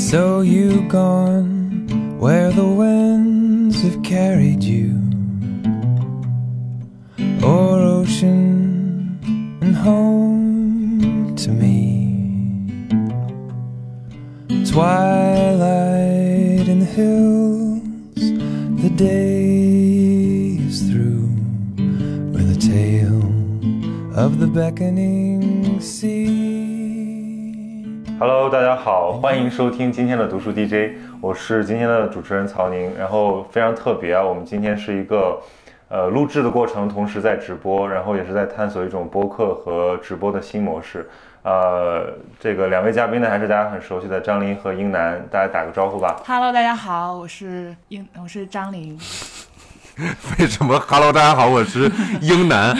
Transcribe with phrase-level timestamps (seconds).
[0.00, 4.98] So you gone where the winds have carried you,
[7.44, 9.20] o'er ocean
[9.60, 12.66] and home to me.
[14.72, 18.22] Twilight in the hills,
[18.82, 21.28] the day is through
[22.32, 23.22] with a tale
[24.18, 26.49] of the beckoning sea.
[28.20, 32.94] Hello，大家好，欢迎收听今天的读书 DJ，我是今天的主持人曹宁。
[32.98, 35.40] 然后非常特别啊，我们今天是一个
[35.88, 41.08] 呃录制的过程，同时在直播，然后也是在探索一种播客和直播的新模式。
[41.44, 46.20] 呃，这个两位嘉宾呢，还是大家很熟悉的张琳和英楠，大家打个招呼吧。
[46.26, 48.98] Hello，大家好，我是英，我是张琳。
[50.38, 52.76] 为什么？Hello，大家好，我是英男。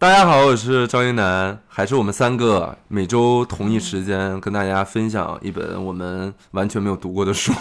[0.00, 7.52] 大家好，我是赵英楠，还是我们三个每周同一时间跟大家分享一本我们完全没有读过的书。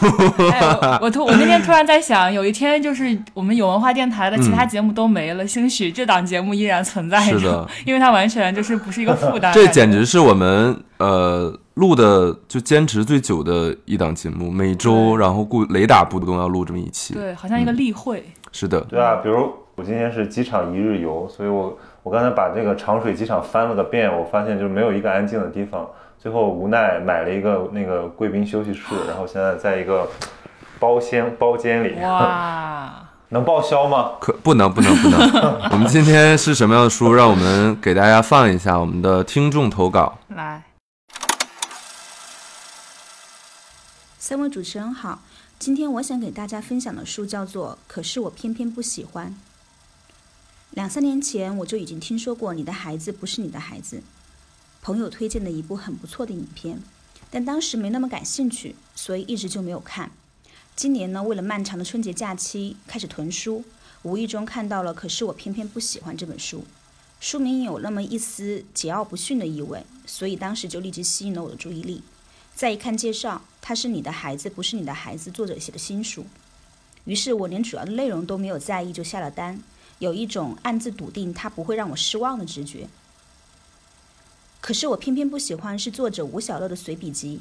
[0.53, 9.51] 哎，我我突我那天突然在想，有一天就是我们有文化电台的其他节目都没了，兴许这档节目依然存在着，是的 因为它完全就是不是一个负担。
[9.53, 17.13] 这简直是我们呃录的就坚持最久的一档节目，每周然后固雷打不动要录这么一期。
[17.13, 18.23] 对，好像一个例会。
[18.53, 30.05] 是的，对啊，比如我今天是机场一日游，所以我我刚才把这个长水机场翻了个遍，我发现就是没有一个安静的地方，最后无奈买了一个那个贵宾休息室，然后现在在一个
[30.79, 32.93] 包间包间里，哇，
[33.29, 34.11] 能报销吗？
[34.19, 35.17] 可不能不能不能。
[35.71, 37.13] 我们今天是什么样的书？
[37.13, 40.17] 让我们给大家放一下我们的听众投稿。
[40.27, 40.61] 来，
[44.17, 45.19] 三位主持人好，
[45.57, 49.27] 今天我想给大家分享的书叫做《可是我偏偏不喜欢》。
[50.71, 53.97] 两三年前我就已经听说过《你的孩子不是你的孩子》，
[54.81, 56.81] 朋友推荐的一部很不错的影片，
[57.31, 60.11] 但当时没那么感兴趣，所以一直就没有看。
[60.75, 63.65] 今年呢，为了漫长的春节假期，开始囤书，
[64.03, 66.63] 无意中看到了《可是我偏偏不喜欢》这本书。
[67.19, 72.01] 书名有那么一丝桀骜不驯的意味，所以当时就立即吸引了我的注意力。
[72.55, 76.25] 再一看介绍，它是你的孩子，不是你的孩子，作者写的新书。
[77.05, 79.59] 于是我连主要的内容都没有在意，就下了单，
[79.99, 82.87] 有一种暗自笃定他不会让我失望的直觉。
[84.59, 87.39] 可是我偏偏不喜欢是作者吴小乐的随笔集，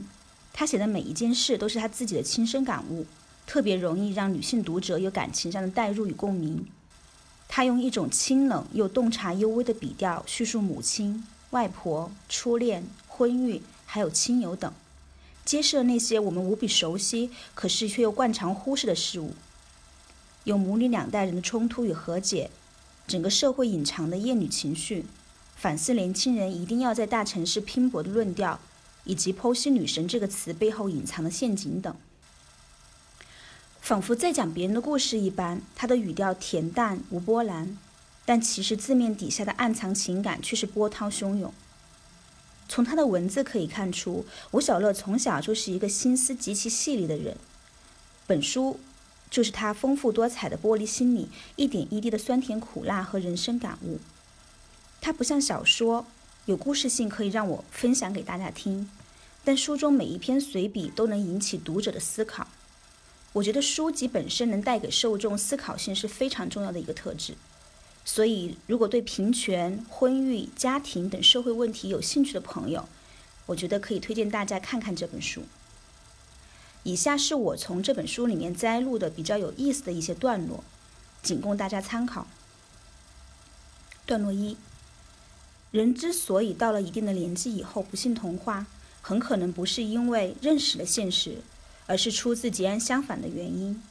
[0.53, 3.07] 他写的每一件事都是他自己的亲身感悟，
[3.47, 6.67] 特别容易让女性读者有感情上的代入与共鸣。
[7.49, 14.73] 他用一种清冷又洞察幽微的笔调叙述母亲、外婆、初恋、婚育，还有亲友等。
[15.45, 19.35] 揭示了那些我们无比熟悉，可是却又惯常忽视的事物。
[20.49, 22.51] 有母女两代人的冲突与和解，
[23.07, 25.05] 整个社会隐藏的厌女情绪，
[25.55, 28.59] 反思年轻人一定要在大城市拼搏的论调，
[29.05, 31.95] 以及剖析“女神”这个词背后隐藏的陷阱等。
[33.83, 37.77] 仿佛在讲别人的故事一般，他的语调恬淡无波澜，
[38.25, 41.53] 但其实字面底下的暗藏情感却是波涛汹涌。
[42.71, 47.37] 从他的文字可以看出，吴小乐从小就是一个心思极其细腻的人。
[48.27, 48.81] 本书
[49.31, 53.99] 就是他丰富多彩的玻璃心里一点一滴的酸甜苦辣和人生感悟。
[55.01, 56.07] 它不像小说
[56.47, 58.91] 有故事性可以让我分享给大家听，
[59.45, 62.49] 但书中每一篇随笔都能引起读者的思考。
[63.35, 67.35] 我觉得书籍本身能带给受众思考性是非常重要的一个特质。
[68.05, 72.89] 所以，如果对平权、婚育、家庭等社会问题有兴趣的朋友，
[73.45, 75.43] 我觉得可以推荐大家看看这本书。
[76.89, 80.65] 以下是我从这本书里面摘录的比较有意思的一些段落，
[81.23, 82.27] 仅供大家参考。
[84.07, 84.57] 段落一：
[85.71, 88.65] 人之所以到了一定的年纪以后不信童话，
[89.03, 91.43] 很可能不是因为认识了现实，
[91.87, 93.83] 而是出自截然相反的原因。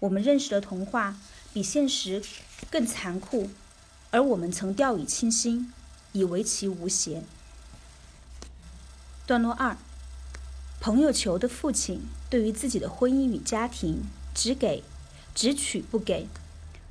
[0.00, 1.16] 我们认识的童话
[1.54, 2.22] 比现实
[2.70, 3.48] 更残酷。
[4.10, 5.72] 而我们曾掉以轻心，
[6.12, 7.22] 以为其无邪。
[9.26, 9.78] 段落二：
[10.82, 14.02] 朋友球的父亲对于自己的婚姻与家庭，
[14.34, 14.82] 只给、
[15.32, 16.26] 只取不给，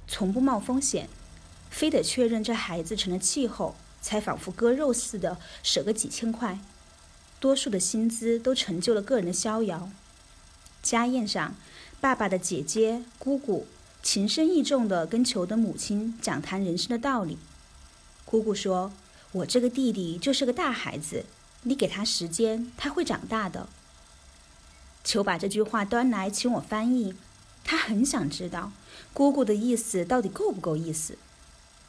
[0.08, 1.10] 从不冒风险，
[1.70, 6.58] 非得确认这孩子成了气候，才仿佛割肉似的舍个几千块。
[7.42, 9.90] 多数的薪资都成就了个人的逍遥。
[10.82, 11.54] 家宴上，
[12.00, 13.68] 爸爸的姐姐、姑姑。
[14.02, 17.38] 情深意重地跟球的母亲讲谈人生的道理。
[18.24, 18.94] 姑姑说
[19.34, 21.26] ：“我这个弟弟就是个大孩子，
[21.64, 23.68] 你给他时间，他会长大的。”
[25.04, 27.16] 求把这句话端来请我翻译，
[27.64, 28.72] 他很想知道
[29.14, 31.18] 姑姑的意思到底够不够意思。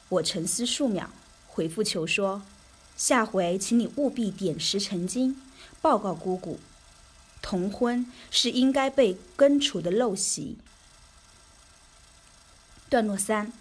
[0.09, 1.11] 我沉思数秒，
[1.47, 2.43] 回复求说
[2.97, 5.41] ：“下回请你务必点石成金，
[5.81, 6.59] 报告姑姑。”
[7.43, 10.57] 同婚是应该被根除的陋习。
[12.89, 13.53] 段落三，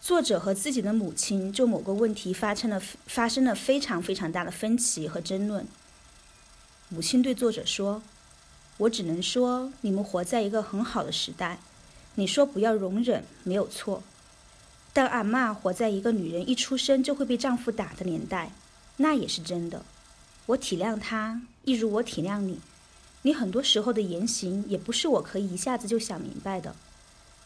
[0.00, 5.66] 作者和自己的母亲就某个问题发生了发生了非常非常大的分歧和争论。
[6.88, 8.02] 母亲对作者说
[8.80, 11.58] ：“我只能说，你们活在一个很好的时代。
[12.14, 14.02] 你说不要容忍，没有错。
[14.94, 18.52] 但阿嬷活在一个女人一出生就会被丈夫打的年代，
[18.96, 19.84] 那也是真的。
[20.46, 22.58] 我体谅她，一如我体谅你。
[23.20, 26.74] 你很多时候的言行也不是我可以一下子就想明白的。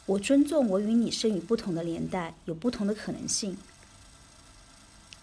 [0.06, 3.56] 我尊重我与你生于不同的年代，有不同的可能性。”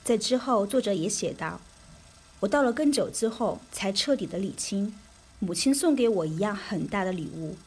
[0.04, 1.62] 在之后，作者也写道。
[2.42, 4.94] 我到了更久之后，才彻底的理清，
[5.44, 7.58] 母亲送给我一样很大的礼物。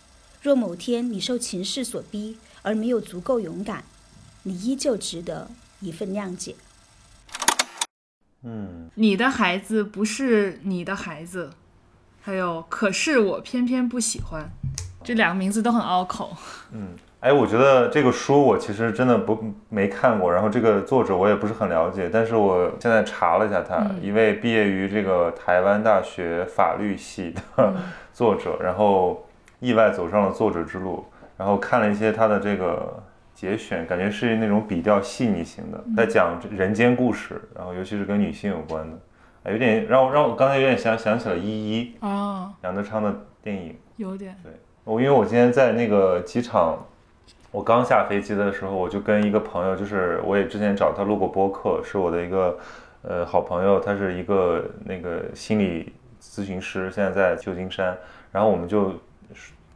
[0.40, 3.82] 若某天你受情势所逼而没有足够勇敢，
[4.44, 5.50] 你依旧值得
[5.80, 6.54] 一份谅解。
[8.42, 11.50] 嗯，你的孩子不是你的孩子，
[12.20, 14.48] 还有可是我偏偏不喜欢，
[15.02, 16.36] 这两个名字都很拗口。
[16.70, 16.94] 嗯，
[17.24, 27.72] 哎，我觉得这个书我其实真的不没看过，然后这个作者我也不是很了解，但是我现在查了一下他，一位毕业于这个台湾大学法律系的
[28.12, 29.26] 作者，然后
[29.58, 31.02] 意外走上了作者之路，
[31.38, 38.98] 然后看了一些他的这个节选，感觉是那种比较细腻型的，在讲人间故事，然后尤其是跟女性有关的，
[39.44, 43.10] 哎，有点让我让我刚才有点想想起了《依依》哦，杨德昌的
[43.42, 43.74] 电影。
[43.96, 44.36] 有点。
[44.42, 44.52] 对。
[44.84, 46.76] 我因为我今天在那个机场，
[47.54, 52.58] 我刚下飞机的时候，我就跟一个朋友，就是我也之前找他录过播客，是我的一个
[53.02, 57.96] 呃好朋友，他是一个那个心理咨询师，现在在旧金山，
[58.32, 58.92] 然后我们就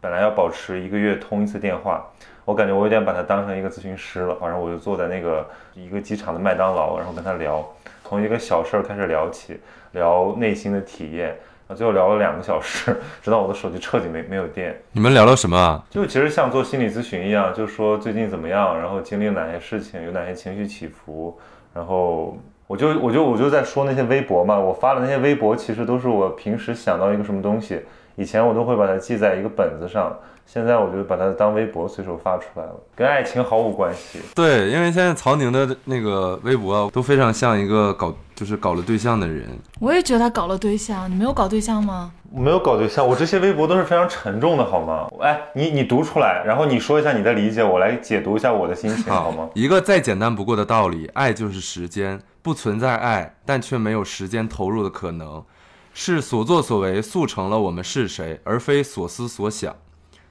[0.00, 2.04] 本来要保持一个月通一次电话，
[2.44, 7.64] 我感觉我有点把他当成一个咨询师了，反正我就坐在那个一个机场的麦当劳，然后跟他聊，
[8.02, 9.60] 从一个小事儿开始聊起，
[9.92, 11.38] 聊内心的体验。
[11.68, 14.74] 啊，最后聊了两个小时，直到我的手机彻底没没有电。
[14.90, 15.84] 你们聊了什么啊？
[15.90, 21.38] 就其实像做心理咨询一样，就说最近怎么样，然后经历了哪些事情，有哪些情绪起伏，
[21.74, 27.82] 然后我就我就我就在说那些微博嘛，我发的那些微博其实都是我平时想到一个什么东西，
[28.16, 30.16] 以前我都会把它记在一个本子上，
[30.50, 34.18] 现在我就把它当微博随手发出来了，跟爱情毫无关系。
[34.34, 39.46] 对，因为现在曹宁的那个微博都非常像一个搞就是搞了对象的人。
[39.78, 42.10] 我也觉得他搞了对象，你没有搞对象吗？
[42.32, 45.06] 我没有搞对象，我这些微博都是非常沉重的，好吗？
[45.20, 49.50] 哎，你你读出来，然后你说一下你的理解，我来解读一下我的心情，好吗？
[49.52, 55.44] 一个再简单不过的道理，爱就是时间，不存在爱，但却没有时间投入的可能，
[55.92, 59.76] 是所作所为塑成了我们是谁，而非所思所想。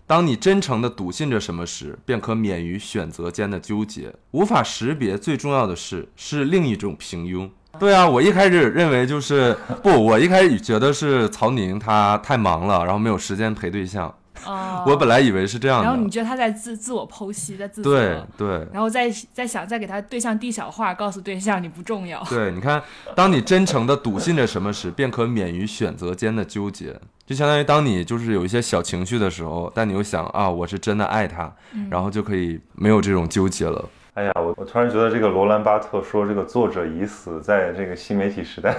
[0.07, 4.13] 当你真诚地笃信着什么时，便可免于选择间的纠结。
[4.31, 7.50] 无法识别最重要的事，是另一种平庸。
[7.77, 14.12] 对啊，我一开始认为就是不，我一开始觉得是曹宁他太忙了，然后没有时间陪对象。
[14.45, 15.83] 哦， 我本来以为是这样的。
[15.83, 22.24] 然后你觉得他在自自我剖析，在自对对，然后再再想再给他对象递小话，告诉对象你不重要。
[22.30, 22.81] 对，你看，
[23.13, 26.98] 当你真诚的笃信着什么时，便可免于选择间的纠结。
[27.27, 31.53] 就相当于当你就是有一些小情绪的时候，但你又想啊，我是真的爱他，
[31.91, 33.83] 然后就可以没有这种纠结了。
[34.13, 38.74] 哎呀，我我突然觉得这个罗兰巴特说这个作者已死，在这个新媒体时代，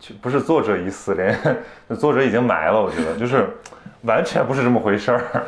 [0.00, 1.38] 就不是作者已死，连
[1.96, 2.82] 作者已经埋了。
[2.82, 3.48] 我觉得就是
[4.02, 5.44] 完全不是这么回事儿。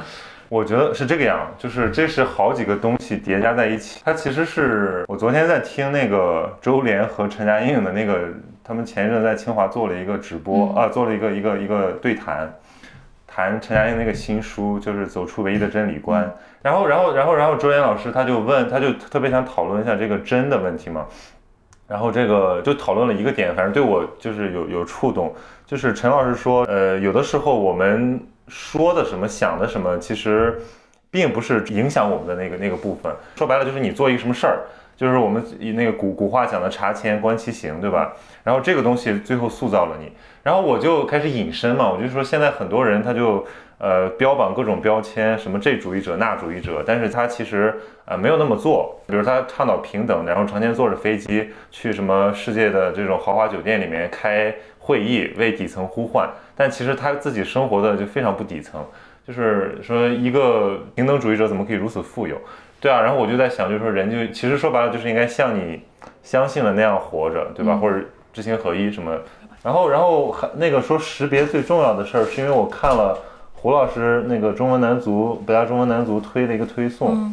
[0.49, 4.01] 我觉得是这个样，就是这是好几个东西叠加在一起。
[4.05, 8.29] 它其实是我昨天在听那个周连和陈嘉映的那个，
[8.65, 12.53] 他们前一阵在清华做了一个直播啊，做了一个一个一个对谈，
[13.27, 16.31] 谈陈嘉映那个新书，就是走出唯一的真理观。
[16.63, 21.07] 然后然后然后然后周岩老师他就问，他就特别想讨论一下这个真的问题嘛。
[21.89, 25.35] 然后这个就讨论了一个点，反正对我就是有有触动，
[25.67, 28.21] 就是陈老师说，呃，有的时候我们。
[28.49, 30.61] 说的什么，想的什么，其实
[31.11, 33.11] 并不是影响我们的那个那个部分。
[33.37, 34.59] 说白了，就是你做一个什么事儿，
[34.97, 38.13] 就是我们以那个古古话讲的“察前观其行”，对吧？
[38.45, 40.13] 然后这个东西最后塑造了你。
[40.43, 43.47] 然后我就开始引申嘛，我就说现在很多人他就
[43.79, 49.01] 呃标榜各种标签，什么这主义者那主义者，但是他其实呃没有那么做。
[49.07, 56.29] 比如他倡导平等，然后成天坐着飞机去什么世界的这种豪华酒店里面开会议，为底层呼唤。
[56.57, 58.85] 但其实他自己生活的就非常不底层，
[59.27, 62.37] 就是说一个平等主义者怎么可以如此富有？
[62.81, 65.81] 对啊，然后我就在想，就是说人就其实说白了就是应该像你
[66.25, 67.77] 相信的那样活着，对吧？
[67.77, 69.17] 或者知行合一什么？
[69.63, 73.19] 然后然后还那个说识别最重要的事儿，是因为我看了
[73.53, 77.33] 胡老师那个中文男足北大中文男足推的一个推送，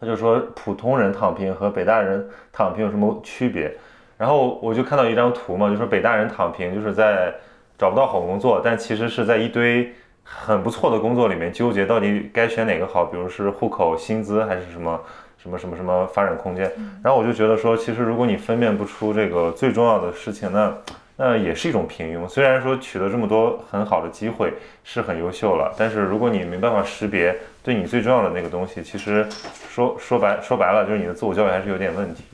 [0.00, 3.74] 他就说普通人躺平和北大人躺平有什么区别？
[4.16, 7.34] 然后我就看到一张图嘛，就说北大人躺平就是在。
[7.80, 9.90] 找不到好工作，但其实是在一堆
[10.22, 15.00] 很不错的工作里面纠结，到底该选哪个好，比如是户口、薪资还是什么
[15.42, 16.70] 什么什么什么发展空间。
[17.02, 20.72] 然后我就觉得说，其实如果你分辨不出这个最重要的事情，那
[21.16, 22.26] 那也是一种平庸。
[22.28, 24.54] 虽然说取得这么多很好的机会
[24.84, 29.26] 是很优秀了，但是如果你没办法识别对你最重要的那个东西，其实
[29.68, 32.24] 说说白说白了就是你的自我教育还是有点问题。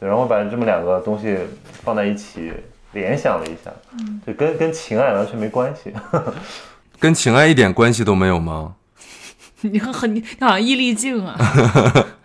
[0.00, 1.36] 对，然后把这么两个东西
[1.84, 2.52] 放在一起
[2.92, 3.70] 联想了一下，
[4.26, 5.92] 就跟跟情爱完全没关系。
[6.98, 8.76] 跟情爱一点关系都没有吗？
[9.60, 11.36] 你很你你好像伊丽静啊。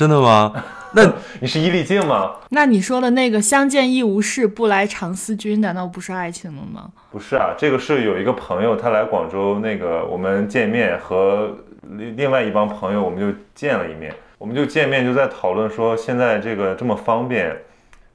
[0.00, 0.50] 真的吗？
[0.96, 2.36] 那你是伊丽静吗？
[2.48, 6.88] 那你说的那个相见亦无事，不来常思君，难道不是爱情了吗？
[7.12, 17.54] 不是啊，这个是有一个朋友他来广州，那个我们见面和另另外一帮朋友我们就见了一面，我们就见面就在讨论说现在这个这么方便，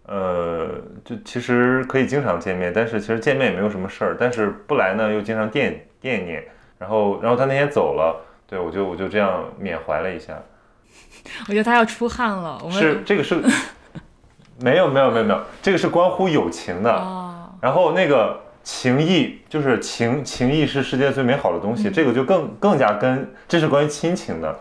[0.08, 0.68] 呃，
[1.04, 6.44] 就其实可以经常见面，但是其实见面也没有什么事儿，但是不来呢又经常惦惦念，
[6.80, 10.34] 然后然后他那天走了，对我就我就这样缅怀了一下。
[11.48, 12.60] 我觉得他要出汗了。
[12.63, 13.41] 我们是这个是，
[14.62, 16.91] 没有没有没有没有，这个是关乎友情的。
[16.91, 24.55] 哦，然后那个情谊就是情情谊是世界最美好的东西，这个就更更加跟这是关于亲情的，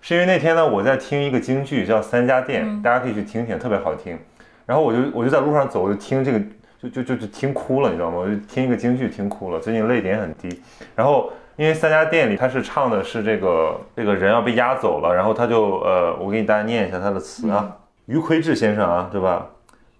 [0.00, 4.18] 是因为那天呢我在听一个京剧叫《三家店》，大家可以去听听，特别好听。
[4.66, 6.40] 然后我就我就在路上走，我就听这个
[6.80, 8.18] 就就就就听哭了，你知道吗？
[8.18, 10.62] 我就听一个京剧听哭了，最近泪点很低。
[10.94, 17.76] 然后因为三家店里他是唱的是这个这个人要被押走了，然后他就呃我给你大家念一下他的词啊，
[18.06, 19.46] 余魁志先生啊，对吧？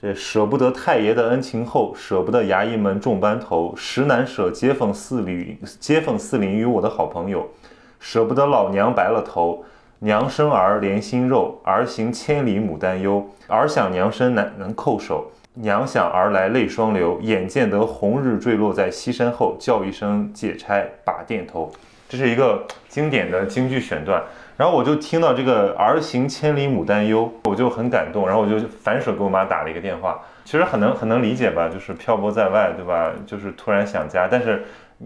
[0.00, 7.46] 这舍不得太爷的恩情厚，舍不得衙役们重班头，实难舍街坊四邻街坊四邻与我的好朋友，
[7.98, 9.62] 舍不得老娘白了头，
[9.98, 15.30] 娘生儿连心肉，儿行千里母担忧，儿想娘身难能叩首，
[15.62, 21.70] 娘想儿来泪双流，眼见得红日坠落在西山后，叫一声解差把店头。
[22.08, 24.22] 这是一个经典的京剧选段。
[24.56, 30.20] 然后我就听到这个“儿行千里母担忧”，我就很感动，然后我就反手给我妈打了一个电话。
[30.44, 33.10] 其实很能很能理解吧，就是漂泊在外，对吧？
[33.26, 34.62] 就是突然想家，但是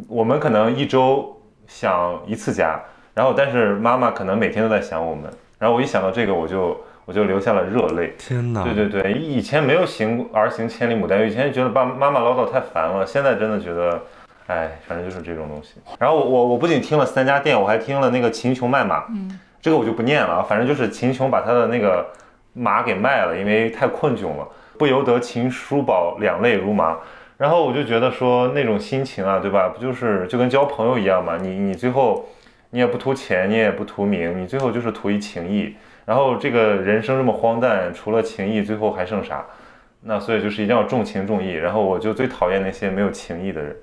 [0.08, 2.80] 我们可能一周想一次家，
[3.14, 5.30] 然后但是妈妈可能每天都在想我们。
[5.56, 8.14] 然后我一想到这个，我就我就流下了热泪。
[8.18, 8.64] 天哪！
[8.64, 14.02] 对对对，以前没有行儿行千里母担忧，以前觉得爸妈妈唠叨太烦了，现在真的觉得，
[14.46, 15.74] 哎，反正就是这种东西。
[15.98, 22.06] 然后我我我不仅听了三家店，我还听了那个秦琼卖马，嗯，这个我就不念了啊，反正就是秦琼把他的那个
[22.54, 26.96] 马给卖了，因为太困窘了，不由得秦叔宝两泪如麻。
[27.36, 29.68] 然后我就觉得说那种心情啊，对吧？
[29.68, 31.36] 不就是就跟交朋友一样嘛？
[31.36, 32.24] 你你最后
[32.70, 35.74] 你也不图钱，你也不图名，你最后就是图一情谊。
[36.04, 39.44] 然后这个人生这么荒诞，除了情谊，最后还剩啥？
[40.02, 41.52] 那所以就是一定要重情重义。
[41.52, 43.74] 然后我就最讨厌那些没有情义的人，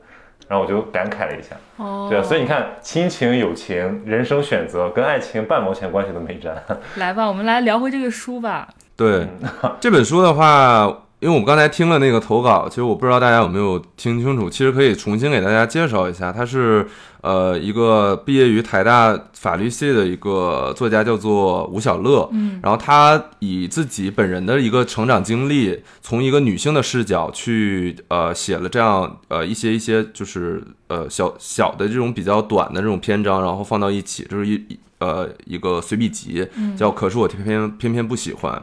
[0.48, 1.56] 然后我就感慨了一下。
[1.78, 6.56] 哦，对啊，所以你看，亲情、友情、人生选择跟爱情半毛钱关系都没沾。
[6.98, 8.68] 来吧，我们来聊回这个书吧。
[8.96, 9.28] 对
[9.82, 16.88] 这本书的话，因为我们刚才听了那个投稿，其实我不知道大家有没有听清楚，其实可以重新给大家介绍一下，他是
[17.22, 22.28] 呃一个毕业于台大法律系的一个作家，叫做吴小乐。
[22.32, 38.54] 嗯，然后他以自己本人的一个成长经历，从一个女性的视角去呃写了这样呃一些一些就是呃小小的这种比较短的这种篇章，然后放到一起，就是一一呃一个随笔集，叫《可是我偏偏偏偏不喜欢》。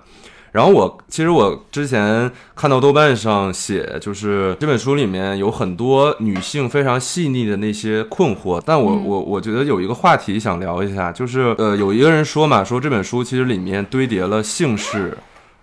[0.53, 15.17] 然后我其实我之前看到豆瓣上写，就是这本书里面有很多女性非常细腻的那些困惑，但我我我觉得有一个话题想聊一下，就是呃有一个人说嘛，说这本书其实里面堆叠了姓氏，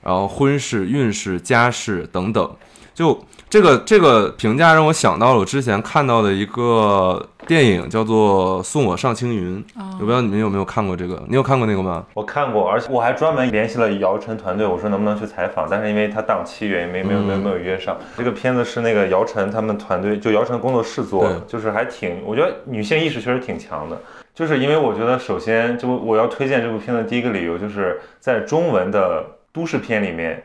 [0.04, 2.56] 然后婚事、运势、家事等等，
[2.94, 11.24] 就这个这个评价让我想到了我之前看到的一个电影，叫做《送我上青云》，我不知道你们有没有看过这个？
[11.28, 12.04] 你有看过那个吗？
[12.16, 17.96] 我看过，而且我还专门联系了姚晨团队，我说能不能去采访，但是因为他档期原因没没有没有没有约上。
[18.18, 23.98] 这个片子是那个姚晨他们团队，就姚晨工作室做的，就是还挺，我觉得女性意识确实挺强的。
[24.34, 29.24] 就是因为我觉得，首先这部我要推荐这部片子，第一个理由就是在中文的
[29.54, 30.44] 都市片里面，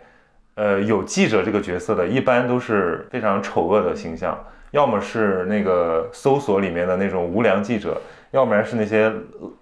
[0.61, 4.39] 呃，有记者这个角色的，一般都是非常丑恶的形象，
[4.73, 7.99] 要么是那个搜索里面的那种无良记者，
[8.33, 9.11] 要不然是那些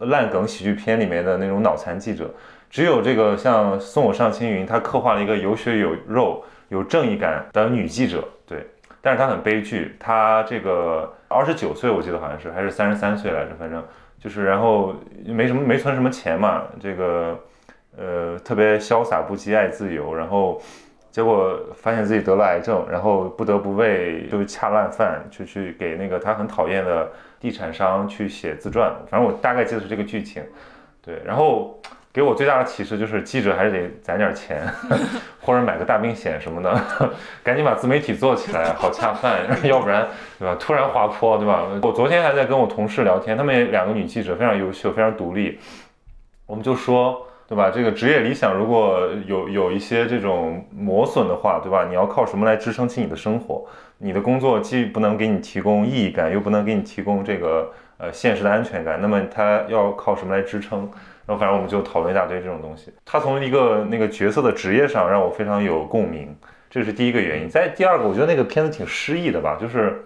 [0.00, 2.28] 烂梗喜剧片里面的那种脑残记者。
[2.68, 8.66] 只有这个像《送我上青云》，他刻画了一个有血有肉、有正义感的女记者，对，
[9.00, 13.80] 但是她很悲剧，她这个二十九岁，我记得好像是还是三十三岁来着，反正
[14.18, 17.38] 就是然后没什么没存什么钱嘛，这个
[17.96, 20.60] 呃特别潇洒不羁，爱自由，然后
[21.18, 27.10] 结果发现自己得了癌症，然后不得不为就恰烂饭，就去给那个他很讨厌的
[27.40, 28.94] 地产商去写自传。
[29.10, 30.40] 反正我大概记得是这个剧情，
[31.04, 31.20] 对。
[31.24, 31.76] 然后
[32.12, 34.64] 给我最大的启示就是，记者还是得攒点钱，
[35.42, 37.10] 或者买个大病险什么的，
[37.42, 40.06] 赶紧把自媒体做起来，好恰饭，要不然
[40.38, 40.54] 对吧？
[40.54, 41.64] 突然滑坡，对吧？
[41.82, 45.58] 我昨天还在跟我同事聊天，他们两个女记者非常优秀，非常独立，
[46.46, 47.24] 我们就说。
[47.48, 47.70] 对吧？
[47.74, 51.86] 这个职业理想如果有有一些这种磨损的话，对吧？
[51.88, 53.64] 你要靠什么来支撑起你的生活？
[53.96, 60.80] 你的工作既不能给你提供意义感，又不能给你提供这个呃现实的安全感，那么他要靠什么来支撑？
[61.24, 62.92] 然后反正我们就讨论一大堆这种东西。
[63.06, 66.36] 他从一个那个角色的职业上让我非常有共鸣，
[66.68, 67.48] 这是第一个原因。
[67.48, 70.04] 在第二个，我觉得那个片子挺诗意的吧，就是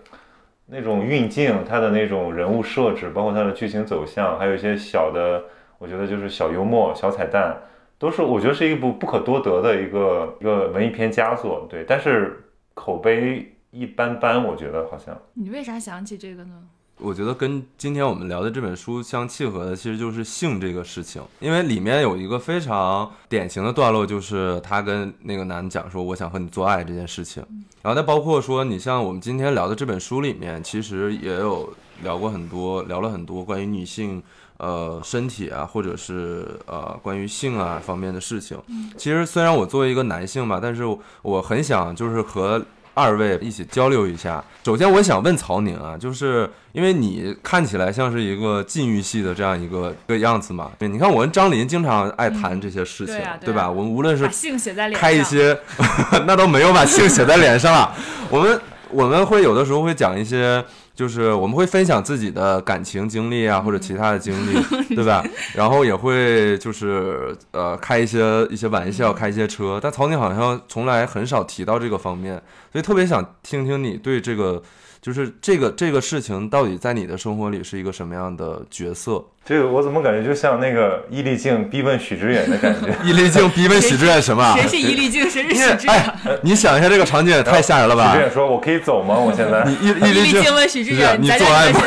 [0.66, 5.42] 那种运镜，它的那种人物设置，包括它的剧情走向，还有一些小的。
[5.82, 7.56] 我觉得就是小幽默、小彩蛋，
[7.98, 11.84] 都是我觉得是一部不可多得的一个一个文艺片佳作，对。
[11.88, 15.18] 但是口碑一般般，我觉得好像。
[15.34, 16.62] 你为啥想起这个呢？
[16.98, 27.44] 我觉得跟今天我们聊的这本书相契合的，其实就是性这个事情，因为里面有一个非常典型的段落，就是他跟那个男的讲说：“我想和你做爱这件事情。”
[27.82, 31.72] 然后再包括说，你像我们今天聊的这本书里面，其实也有
[32.04, 34.22] 聊过很多，聊了很多关于女性。
[34.62, 38.56] 呃，身体啊，或者是呃，关于性啊方面的事情。
[38.96, 40.84] 其实虽然我作为一个男性吧，但是
[41.22, 42.64] 我很想就是和
[42.94, 44.44] 二位一起交流一下。
[44.64, 50.70] 首先，我想问曹宁啊，就是因为你看起来像是一个禁欲系的这样一个个样子嘛。
[50.78, 53.68] 对，你看我跟张林经常爱谈这些事情，对吧？
[53.68, 55.58] 我们无论是性写在脸上，开一些，
[56.24, 57.92] 那都没有把性写在脸上了。
[58.30, 60.64] 我们我们会有的时候会讲一些。
[61.02, 65.20] 就是我们会分享自己的感情经历啊，或者其他的经历，对吧？
[65.52, 69.80] 然后也会就是呃开一些一些玩笑，开一些车。
[69.82, 72.40] 但曹宁好像从来很少提到这个方面，
[72.70, 74.62] 所以特别想听听你对这个。
[75.02, 79.20] 就是这个这个事情到底在你的生活里是一个什么样的角色？
[79.44, 82.94] 这个我怎么感觉就像那个伊丽静逼问许知远的感觉？
[83.02, 84.56] 伊丽静逼问许知远什么？
[84.56, 85.28] 谁是伊丽静？
[85.28, 86.38] 谁是许知远？
[86.40, 88.12] 你想一下这个场景也太吓人了吧！
[88.12, 89.16] 许知远说：“我可以走吗？
[89.18, 91.80] 我现在。”伊伊丽静问许知远：“你做爱吗？”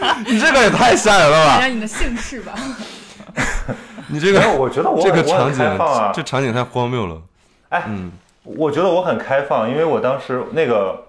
[0.26, 1.58] 你这个也太吓人了吧！
[1.60, 2.54] 讲讲你的姓氏吧。
[4.08, 7.20] 你这个，我觉得我这个场景啊，这场景太荒谬了。
[7.68, 8.10] 哎，嗯，
[8.44, 11.04] 我觉得我很开放，因为我当时那个。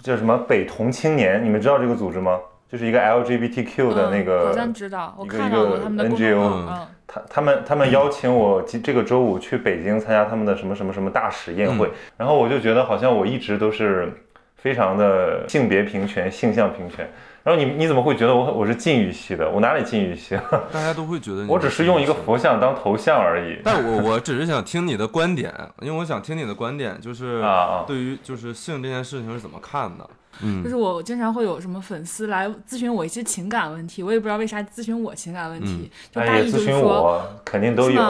[0.00, 1.44] 叫什么北同青年？
[1.44, 2.38] 你们知道这个组织吗？
[2.70, 6.68] 就是一个 LGBTQ 的那个，好像知道，一个一个 NGO。
[7.06, 14.12] 他他们他们邀请我这个周五去北京参加他们的什么什么什么大使宴会，然后我就觉得好像我一直都是
[14.56, 17.08] 非常的性别平权、性向平权。
[17.44, 19.48] 然后你你怎么会觉得我我是禁欲系的？
[19.48, 20.38] 我哪里禁欲系？
[20.72, 23.58] 大家都会觉得我只是用一个佛像当头像而已。
[23.64, 27.42] 但我 我只是想听你的观点，因为我想听你的观点，就是
[27.86, 30.08] 对于就是性这件事情是怎么看的？
[30.42, 38.00] 嗯，就是我经常会有什么粉丝来咨询我一些情感问题，我也不知道为啥咨询我情感问题，就大意就是说肯定都有。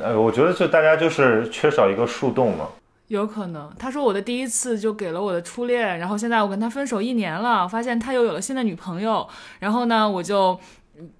[0.00, 2.66] 呃， 我觉得就大家就是缺少一个树洞嘛。
[3.08, 10.58] 有可能，他说我的第一次就给了我的初恋，然后现在我跟他分手一年了，发现他又有了新的女朋友，然后呢，我就，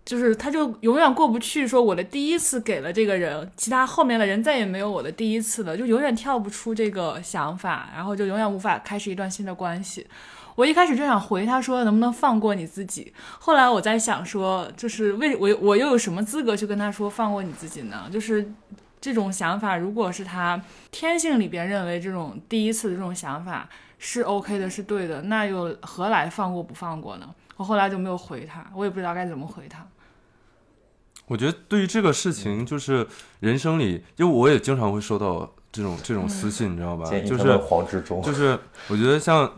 [0.02, 10.06] 就是他就永远过不去，说我的第一次给了这个人，其他后面的人再也没有我的第一次了，就永远跳不出这个想法，然后就永远无法开始一段新的关系。
[10.56, 18.08] 我一开始就想回他说能不能放过你自己，后来我在想说，就是为我我又有什么资格去跟他说放过你自己呢？
[18.10, 18.50] 就是。
[19.04, 20.58] 这种想法，如果是他
[20.90, 27.28] 天性里边认为这种第一次的这种想法是 OK 的，是对的，那又何来放过不放过呢？
[27.58, 29.86] 我后来就没有回他，我也不知道该怎么回他。
[31.26, 33.06] 我觉得对于这个事情，就是
[33.40, 37.04] 人生里，因为我也经常会收到这种这种私信，你知道吧？
[37.26, 39.52] 就是黄志忠，就是我觉得像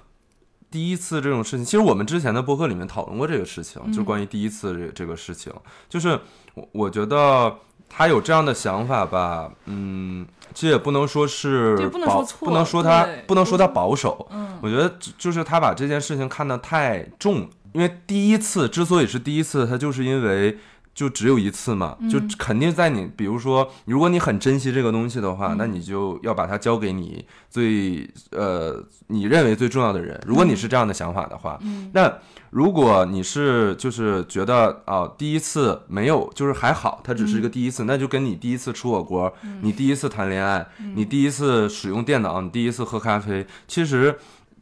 [0.73, 5.53] 第一次这种事情，其实我们之前的播客里面讨论过这个事情，就关于第一次这这个事情，
[5.89, 6.19] 就是
[6.55, 7.57] 我我觉得。
[7.88, 14.27] 他有这样的想法吧，嗯，这也不能说是保，不能说他不能说他保守。
[14.31, 20.59] 嗯，我觉得就是他把这件事情看得太重，因为第一次之所以是第一次，他就是因为。
[20.96, 30.18] 就只有一次嘛，就肯定在你，比如说，如果你很珍惜这个东西的话，那你就要把它交给你最呃你认为最重要的人。
[30.27, 31.61] 如果你是这样的想法的话，
[31.92, 32.11] 那
[32.57, 44.16] 如果你是就是觉得啊第一次没有就是还好，它只是一个第一次，那就跟你第一次吃火锅，你第一次谈恋爱，你第一次使用电脑，你第一次喝咖啡，其实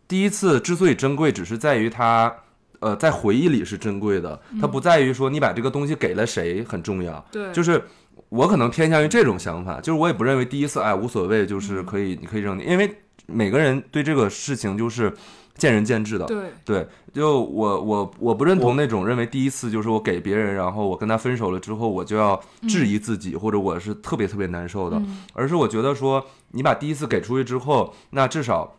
[0.09, 2.35] 第一次之所以珍贵，只是在于它。
[2.81, 7.25] 呃，在回忆里是珍贵的，它不在于说你把这个东西给了谁很重要。
[7.33, 7.83] 对，就是
[8.29, 15.11] 我可能偏向于这种想法，就是我也不认为第一次爱无所谓，就是可以你可以认定，因为每个人对这个事情就是
[15.57, 16.27] 见仁见智的。
[16.27, 28.77] 对，对，就我我我不认同那种认为第一次就是我给别人，然后我跟他分手了之后，我就要质疑自己，或者我是特别特别难受的，嗯而是我觉得说你把第一次给出去之后，那至少。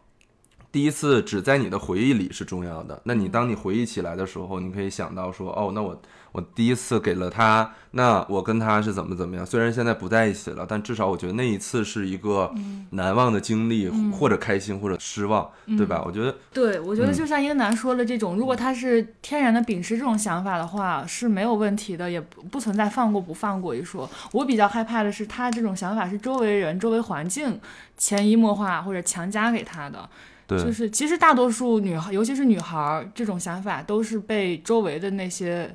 [0.72, 3.02] 第一次只在你的回忆里是重要的。
[3.06, 5.98] 那你当你回忆起来的时候，你可以想到说，哦，那我
[6.36, 9.46] 我第一次给了他，那我跟他是怎么怎么样？
[9.46, 12.54] 虽然现在不在一起了，但至少我觉得那一次是一个
[12.90, 16.04] 难忘的经历，或者开心，或者失望，对吧？
[16.06, 24.10] 我觉得对，我觉得嗯就像英男说的这种，如果他是天然的秉持这种想法的话，是没有问题的，也不不存在放过不放过一说。
[24.34, 27.58] 我比较害怕的是，他这种想法是周围人、周围环境
[27.96, 30.10] 潜移默化或者强加给他的。
[30.48, 35.74] 对，就是其实大多数女孩，尤其是女孩儿，这种想法都是被周围的那些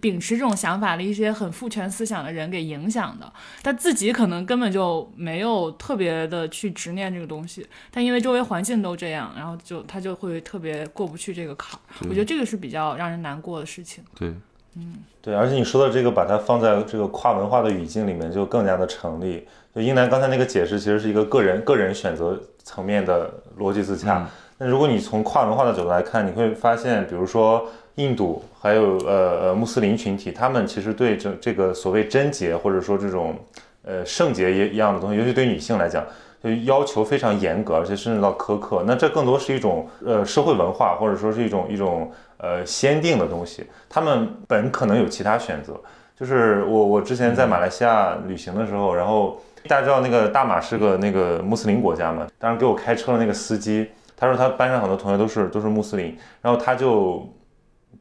[0.00, 3.30] 秉持这种想法的一些很父权思想的人给影响的。
[3.62, 11.80] 他自己可能根本就没有特别的去执念这个东西，但因为周围环境都这样，然后就他就会特别过不去这个坎儿。
[12.08, 14.02] 我觉得这个是比较让人难过的事情。
[14.18, 14.32] 对，
[14.76, 19.46] 嗯对，而且你说的这个，把它放在这个跨文化的语境里面，就更加的成立。
[19.74, 24.26] 就英男刚才那个解释，其实是一个个人个人选择层面的逻辑自洽。
[24.58, 27.66] 那如果你从跨文化的角度来看，你会发现，比如说
[27.96, 33.36] 印度还有呃呃穆斯林群体，他们其实对这这个所谓贞洁或者说这种
[33.84, 36.04] 呃圣洁一一样的东西，尤其对女性来讲，
[36.42, 38.82] 就要求非常严格，而且甚至到苛刻。
[38.86, 43.66] 那这更多是一种呃社会文化，或者说是一种一种呃先定的东西。
[43.88, 45.78] 他们本可能有其他选择。
[46.18, 49.38] 就是我我之前在马来西亚旅行的时候，然后
[49.68, 57.32] 大家知道那个大马是个那个穆斯林国家嘛，当时给我开车的那个司机，他说他班上很多同学都是都是穆斯林，然后他就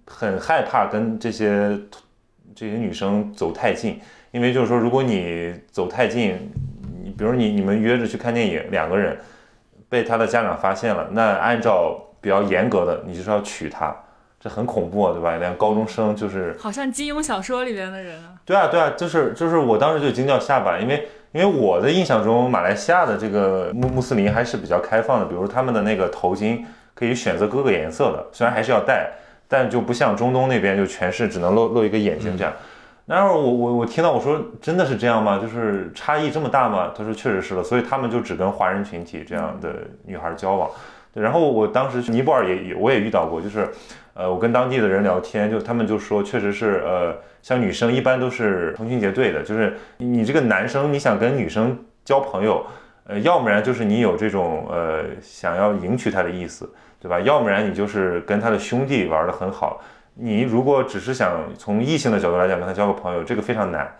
[0.08, 1.78] 很害怕跟这些
[2.56, 4.00] 这些女生走太近，
[4.32, 6.52] 因为就是说如果你走太近，
[7.04, 9.18] 你比如你你们约着去看电影，两个人
[9.90, 13.96] 被他的家长发现了，那按照比较严格的，你就是要娶她。
[14.38, 15.38] 这很恐怖啊，对吧？
[15.38, 29.12] 连高中生就是好像金庸小说里边的人啊，对啊，对啊，就是就是我当时就惊掉下巴，因为因为我的印象中，马来西亚的这个穆穆斯林还是比较开放的，比如他们的那个头巾可以选择各个颜色的，虽然还是要戴，
[29.46, 32.54] 但就不像中东那边就全是只能露露一个眼睛这样。
[33.06, 35.38] 然后我我我听到我说真的是这样吗？
[35.38, 36.94] 就是差异这么大吗？
[36.96, 39.74] 他说确实是的，所以他们就只跟华人群体这样的
[40.06, 40.70] 女孩交往。
[41.22, 43.68] 然后我当时去尼泊尔也也我也遇到过，就是。
[44.18, 52.66] 呃，我跟当地的人聊天，就他们就说，确实是，呃，像女生一般都是成群结队的，就是你这个男生你想跟女生交朋友，
[53.08, 57.20] 呃，要不然就是你有这种呃想要迎娶她的意思，对吧？
[57.20, 59.82] 要不然你就是跟他的兄弟玩得很好。
[60.14, 63.94] 你如果只是想从异性的角度来讲跟他交个朋友，这个非常难，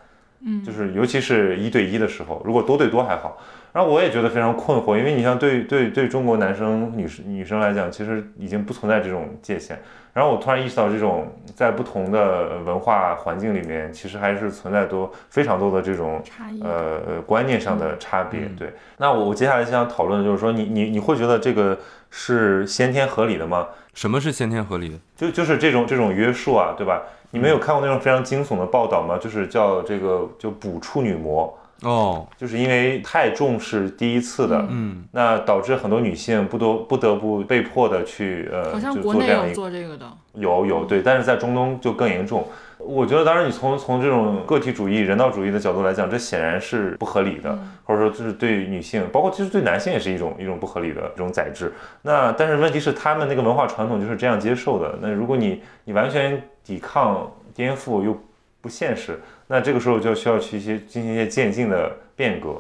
[0.46, 3.38] 嗯，就是尤其是一对一的时候，如果多对多还好。
[3.74, 9.78] 然后我也觉得非常困惑，因为你像对对对中国男生、女生女生来讲，其实已经不存在这种界限。
[10.14, 16.62] 然后我突然意识到，这种在不同的文化环境里面，其实还是存在多非常多的这种差异。
[16.62, 18.44] 呃呃观念上的差别。
[18.46, 21.78] 嗯对，那我我接下来想讨论的就是说，你你你会觉得这个
[22.10, 23.68] 是先天合理的吗？
[23.94, 24.96] 什么是先天合理的？
[25.18, 27.02] 就就是这种这种约束啊，对吧？
[27.32, 29.18] 你们有看过那种非常惊悚的报道吗？
[29.18, 42.48] 就是叫这个就补处女膜，哦，就是因为太重视第一次的，嗯，那导致很多女性不得不得不被迫的去呃，好像就国内有做这样一个的，有有对，但是在中东就更严重。
[42.78, 51.74] 我觉得，当然你从从这种个体主义、人道主义的角度来讲，这显然是不合理的，嗯或者说这是对女性，包括其实对男性也是一种一种不合理的这种宰制。
[52.02, 55.00] 那但是问题是，他们那个文化传统就是这样接受的。
[55.02, 58.18] 那如果你你完全抵抗、颠覆又
[58.60, 62.60] 不现实，那这个时候就需要去一些进行一些渐进的变革。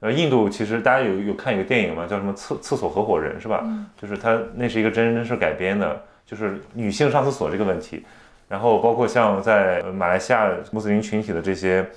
[0.00, 3.64] 呃，印度其实大家有有看一个电影嘛，叫什么厕厕所合伙人是吧？
[3.96, 8.04] 就是它那是一个真人真事改编的，就是女性上厕所这个问题。
[8.48, 11.88] 然后包括像在呃马来西亚穆斯林群体的这些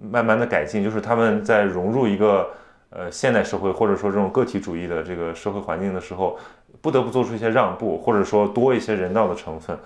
[0.00, 2.48] 慢慢的改进，就是他们在融入一个
[2.90, 6.38] 呃现代社会或者说这种个体主义的这个社会环境的时候，
[6.80, 9.76] 不得不做出一些让步，或者说多一些人道的成分。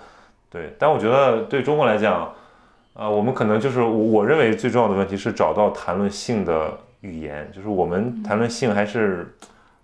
[0.51, 2.31] 对，但我觉得对中国来讲，
[2.93, 9.33] 啊、我们可能就是我我认为最重要的问题是找到谈论性的语言，就是我们谈论性还是。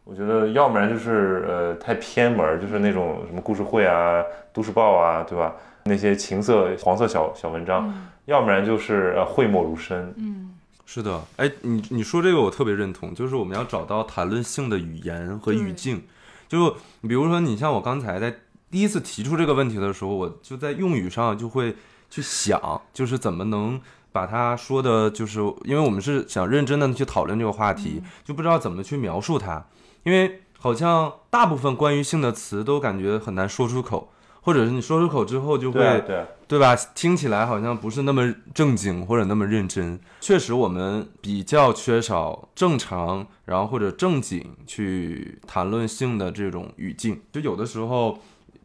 [0.10, 5.54] 我觉得要不然就是呃太偏门儿，就是那种什么故事会啊、都市报啊，对吧？
[5.84, 10.14] 那些情色黄色小小文章，要不然就是呃讳莫如深。
[10.16, 16.02] 嗯，是的，哎，你你说这个我特别认同，就是我们要找到谈论性的语言和语境。
[16.48, 16.70] 就
[17.02, 18.34] 比如说，你像我刚才在
[18.70, 21.76] 第一次提出这个问题的时候，我就在用语上就会
[22.10, 23.80] 去想，就是怎么能
[24.12, 29.66] 把它说的，就是因为我们是想认真的去讨论这个话题，就不知道怎么去描述它，
[30.04, 36.04] 因为好像大部分关于性的词都感觉很难说出口，或者是你说出口之后就会
[36.48, 36.76] 对吧？
[36.96, 40.00] 听起来好像不是那么正经或者那么认真。
[40.22, 47.22] 确实，我们比较缺少正常，然后或者正经去谈论性的这种语境。
[47.32, 48.18] 就有的时候，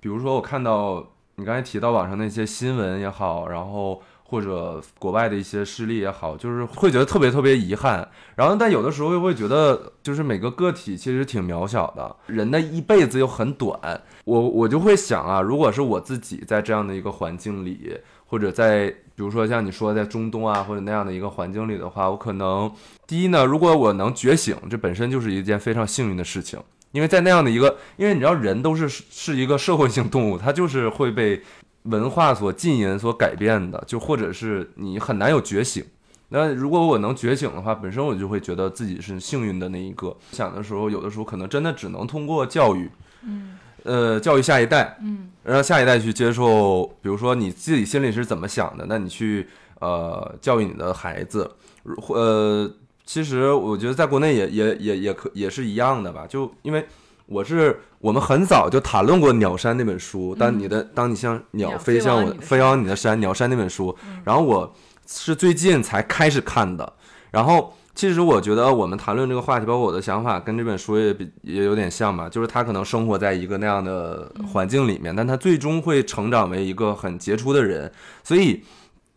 [0.03, 8.07] 比如说我看到你刚才提到网上那些新闻也好，然后或者国外的一些事例也好，就是会觉得特别特别遗憾。
[8.35, 13.79] 然后，但有的时候又会觉得，就是每个个体其实挺渺小的，人的一辈子又很短。
[14.25, 22.69] 我我就会想啊，如果是我自己在这样的一个环境里，或者在比如说像你说在中东啊或者那样的一个环境里的话，我可能
[23.07, 26.59] 第一呢，如果我能觉醒，这本身就是一件非常幸运的事情，
[26.93, 31.43] 因为在那样的一个，因为你知道人都是是一个社会性动物，它就是会被
[31.85, 35.85] 文化所浸淫、所改变的，就或者是你很难有觉醒。
[36.29, 40.17] 那如果我能觉醒的话，本身我就会觉得自己是幸运的那一个。
[40.31, 42.91] 想的时候，有的时候可能真的只能通过教育，
[43.23, 49.49] 嗯呃，教育下一代，嗯让下一代去接受，比如说你自己心里是怎么想的，那你去
[49.81, 51.51] 呃教育你的孩子，
[51.83, 52.71] 如呃，
[53.13, 56.83] 其实我觉得在国内也也也也可也是一样的吧，就因为
[57.27, 63.95] 我是我们很早就谈论过《鸟山》那本书，当你的当你像鸟鸟飞向我飞往你的飞往你的山，《鸟山》那本书，
[64.25, 64.75] 然后我
[65.07, 66.91] 是最近才开始看的，
[67.31, 67.75] 然后。
[67.95, 72.27] 其实我觉得我们谈论这个话题，包括我的想法，跟这本书也比也有点像嘛。
[72.27, 77.93] 就是他可能生活在一个那样的环境里面，但他最终会成长为一个很杰出的人。
[78.25, 78.63] 所以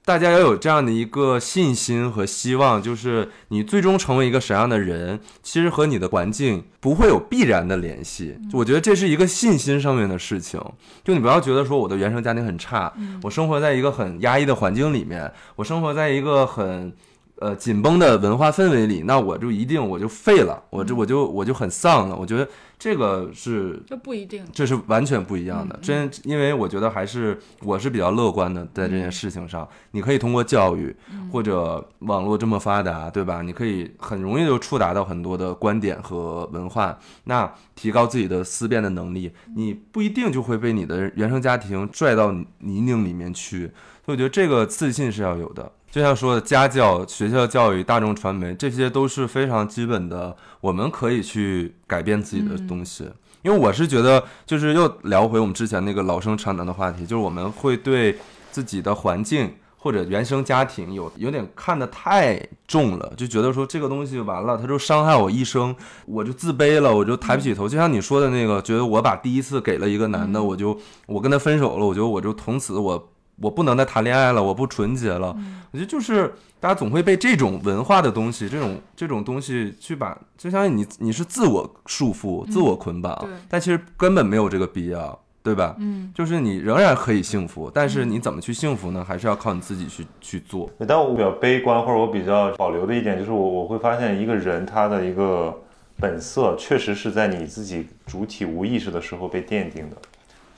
[0.06, 8.38] 大家要有这样的一个信心和希望，就是你最终成为一个什么样的人，其实和你的环境不会有必然的联系。
[8.54, 10.62] 我觉得这是一个信心上面的事情。
[11.04, 16.94] 就你不要觉得说我的原生家庭很差，我生活在一个很压抑的环境里面，我生活在一个很。
[17.38, 22.16] 呃，紧绷的文化氛围里，那我就一定我就废了，我这我就我就很丧了。
[22.16, 22.48] 我觉得
[22.80, 24.46] 这个是这不一定。
[24.54, 30.96] 这是完全不一样的，真因为我觉得还是我是比较乐观的，在这件事情上，你可以通过教育
[31.30, 33.42] 或者网络这么发达，对吧？
[33.42, 43.70] 你可以很容易就触达到很多的观点和文化，那提高自己的思辨的能力，你不一定就会被你的原生家庭拽到泥泞里面去。
[44.06, 45.70] 所以我觉得这个自信是要有的。
[45.96, 53.10] 就像说的家教、学校教育、大众传媒，这些都是非常基本的，我们可以去改变自己的东西。
[53.44, 58.18] 因为我是觉得，就是又聊回我们之前那个老生常谈的话题，就是我们会对
[58.52, 65.74] 自己的环境或者原生家庭有有点看得太重了，就觉得说这个东西完了，它就伤害我一生，
[66.08, 67.70] 我就自卑了，我就抬不起头。
[67.70, 73.12] 就像你说的那个，觉得我把第一次给了一个男的，我就我跟他分手了，我觉得我就从此我。
[73.42, 75.36] 我不能再谈恋爱了，我不纯洁了。
[75.72, 85.76] 我觉得就是大家总会被这种文化的东西，这种这种东西去把，就相当于你你是自我束缚、自我捆绑，对但其实根本没有这个必要，对吧？
[85.80, 89.04] 嗯，就是你仍然可以幸福，但是你怎么去幸福呢？
[89.06, 90.70] 还是要靠你自己去去做。
[90.88, 95.54] 但我比较悲观，或者我比较保留的一点就是我我会发现一个人他的一个
[96.00, 99.98] 本色，确实是在你自己主体无意识的时候被奠定的，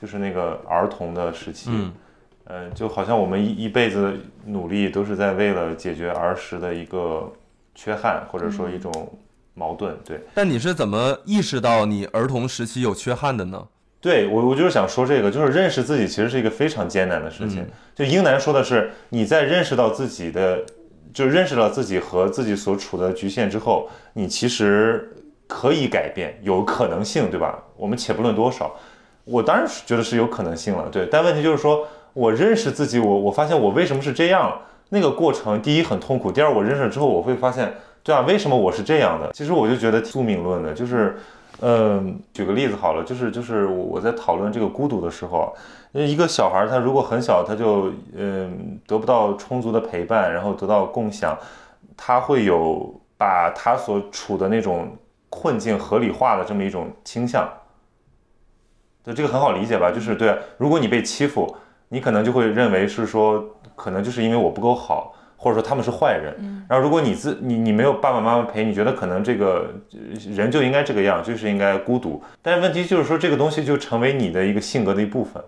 [0.00, 1.70] 就是那个儿童的时期。
[1.72, 1.92] 嗯
[2.48, 7.30] 呃，就好像我们一一辈子努力都是在为了解决儿时的一个
[7.74, 8.90] 缺憾，或者说一种
[9.52, 9.94] 矛盾。
[10.02, 13.68] 对，但你是怎么意识到你儿童时期有缺憾的呢？
[14.00, 17.60] 对我我就是想说这个，就是认识自己其实是一个非常艰难的事情。
[17.62, 20.64] 嗯就英男说的是，你在认识到自己的，
[21.12, 25.12] 就认识到自己和自己所处的局限之后，你其实
[25.48, 27.60] 可以改变，有可能性，对吧？
[27.76, 28.74] 我们且不论多少，
[29.24, 31.08] 我当然是觉得是有可能性了，对。
[31.10, 39.30] 但问题就是说，我认识自己，我我发现我为什么是这样，那个过程，第一很痛苦，第二我认识之后，我会发现，对啊，为什么我是这样的？
[39.32, 41.16] 其实我就觉得宿命论的，就是。
[41.60, 45.52] 嗯，举个例子好了，就是就是我在讨论这个孤独的时候，
[45.90, 51.36] 一个小孩他如果很小他就嗯得不到充足的陪伴，然后得到共享，
[51.96, 54.96] 他会有把他所处的那种
[55.28, 57.48] 困境合理化的这么一种倾向。
[59.02, 59.90] 对，这个很好理解吧？
[59.90, 61.56] 就是对，如果你被欺负，
[61.88, 66.34] 你可能就会认为是说，可能就是因为我不够好，或者说他们是坏人。
[66.68, 69.98] 然后如果你自你你没有爸爸妈妈陪，你觉得可能这个呃
[70.34, 72.22] 人就应该这个样，就是应该孤独。
[72.42, 75.42] 但是问题就是说，这个东西就成为你的一个性格的一部分。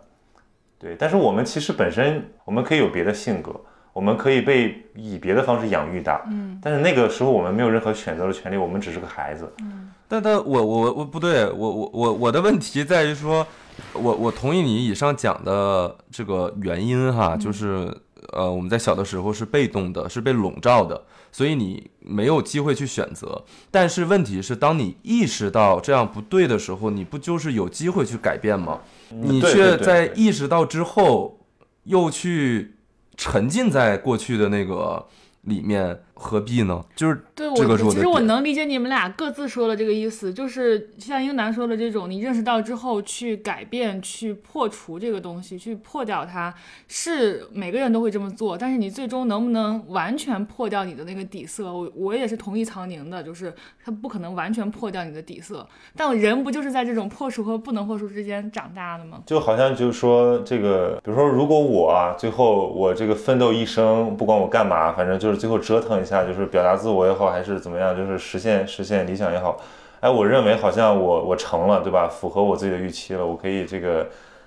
[0.79, 3.55] 对，但是我们其实本身我们可以有别的性格，
[3.93, 6.25] 我们可以被以别的方式养育大。
[6.31, 9.53] 嗯，但是那个时候我们没有任何选择的权利，我们只是个孩子。
[9.61, 13.47] 嗯但但我我我不对，我我我我的问题在于说，
[13.93, 17.95] 我我同意你以上讲的这个原因哈，就是
[18.33, 23.45] 呃，我们在小的时候是被动的，是被笼罩的，所以你没有机会去选择。
[23.71, 28.81] 但是问题是，当你意识到这样不对的时候，你不就是有机会去改变吗？
[29.09, 31.41] 你却在意识到之后，
[31.85, 32.77] 又去
[33.17, 35.07] 沉浸在过去的那个
[35.43, 36.85] 里面，何必呢？
[36.95, 46.55] 就是对我，其实我能理解你们俩各自说的这个意思，就是像英男说的这种，你认识到之后去改变、去破除这个东西，去破掉它，
[46.87, 48.59] 是每个人都会这么做。
[48.59, 55.67] 但是你最终能不能完全破掉你的那个底色，我我也是同意曹宁的，就是他不可能完全破掉你的底色。
[55.97, 59.23] 但人不就是在这种破除和不能破除之间长大的吗？
[59.27, 69.61] 就好像就是说这个，比如说，如果我啊，最后我这个奋斗一生，不管我干嘛，反正就是最后折腾一下，就是表达自我也好，还是怎么样，就是实现实现理想也好，
[70.01, 72.09] 哎，我认为好像我我成了，对吧？
[72.09, 74.07] 符合我自己的预期了，我可以这个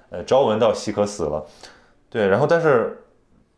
[0.10, 1.46] 呃朝闻道夕可死了，
[2.10, 2.28] 对。
[2.28, 3.02] 然后但是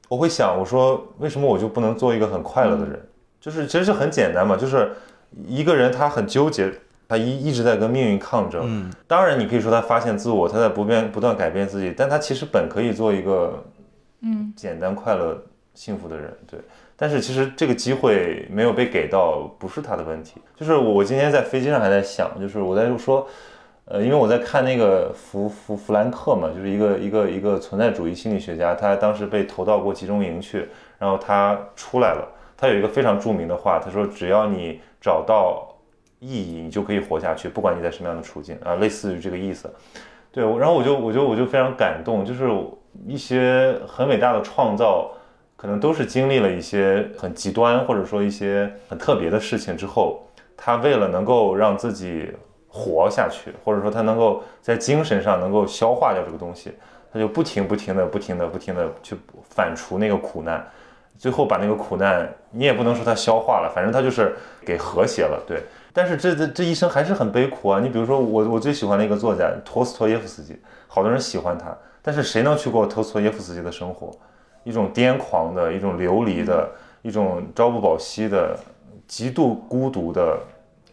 [0.08, 3.02] 我会想，我说为什么我就不能做一个很快乐的人？
[3.42, 4.92] 就是其实就很简单嘛，就是
[5.46, 6.72] 一个人他很纠结，
[7.08, 8.62] 他一一直在跟命运抗争。
[8.66, 13.64] 嗯，当然，你可以说他发现自我，他在不变不断改变自己，但他其实本可以做一个
[14.22, 15.38] 嗯简单、快乐、
[15.74, 16.60] 幸福的人，对。
[16.98, 20.42] 但是其实这个机会没有被给到，不是他的问题。
[20.56, 23.28] 就是我今天在飞机上还在想，就是我在说，
[23.86, 35.68] 呃，因为我在看那个弗弗弗兰克嘛，就是一个一个一个存在主义心理学家，他当时被投到过集中营去，然后他出来了，他有一个非常著名的话，他说只要你找到
[36.20, 39.70] 意义，你就可以活下去，不管你在什么样的处境啊，类似于这个意思。
[40.32, 42.50] 对，然后我就我就我就非常感动，就是
[43.06, 45.12] 一些很伟大的创造，
[45.56, 52.32] 可能都是经历了一些很极端或者说一些很特别的事情之后，他为了能够让自己
[52.68, 56.74] 活下去，或者说他能够在精神上能够消化掉这个东西，
[57.12, 59.16] 他就不停不停的不停的不停的去
[59.50, 60.66] 反刍那个苦难，
[61.18, 65.64] 最后把那个苦难，你也不能说他消化了，反正他就是给和谐了，对。
[65.94, 67.80] 但是这这这一生还是很悲苦啊！
[67.80, 74.12] 你比如说我我最喜欢的一个作家托斯托耶夫斯基，好多人喜欢他，但是谁能去过托斯托耶夫斯基的生活？
[74.66, 76.70] 一种癫狂的，一种流离的，
[77.02, 78.60] 一种朝不保夕的，
[79.08, 80.38] 极度孤独的、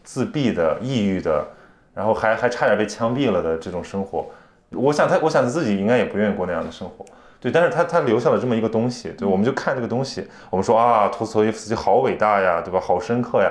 [0.05, 1.45] 自闭的、抑郁的，
[1.93, 4.27] 然后还还差点被枪毙了的这种生活。
[4.71, 7.05] 我想他，我想他自己应该也不愿意过那样的生活。
[7.41, 12.79] 对，但是他他留下了这么一个东西，对，我们就看这个东西，我们说啊，托斯托耶夫斯基好伟大呀，对吧？
[12.79, 13.51] 好深刻呀，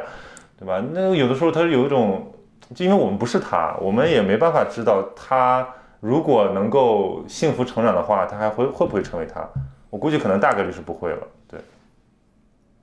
[0.57, 0.81] 对吧？
[0.93, 2.31] 那有的时候他有一种，
[2.73, 5.67] 就因为我们不是他，我们也没办法知道他
[5.99, 9.45] 如果能够幸福成长的话，他还会会不会成为他？
[9.91, 11.59] 我估计可能大概率是不会了，对，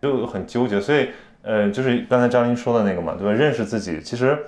[0.01, 0.81] 就很纠结。
[0.81, 1.09] 所以，
[1.43, 3.33] 呃，就是刚才张琳说的那个嘛，对吧？
[3.33, 4.39] 认识自己，其实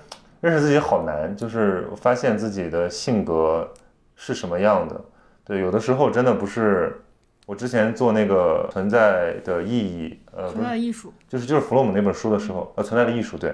[0.40, 3.68] 认识自己好难，就是发现自己的性格
[4.14, 5.00] 是什么样的。
[5.44, 7.02] 对，有的时候真的不是。
[7.46, 13.52] 我之前做那个存在的意义，呃，存在的艺术，就是就是弗洛姆那本书的时候，呃，存在的艺术，对，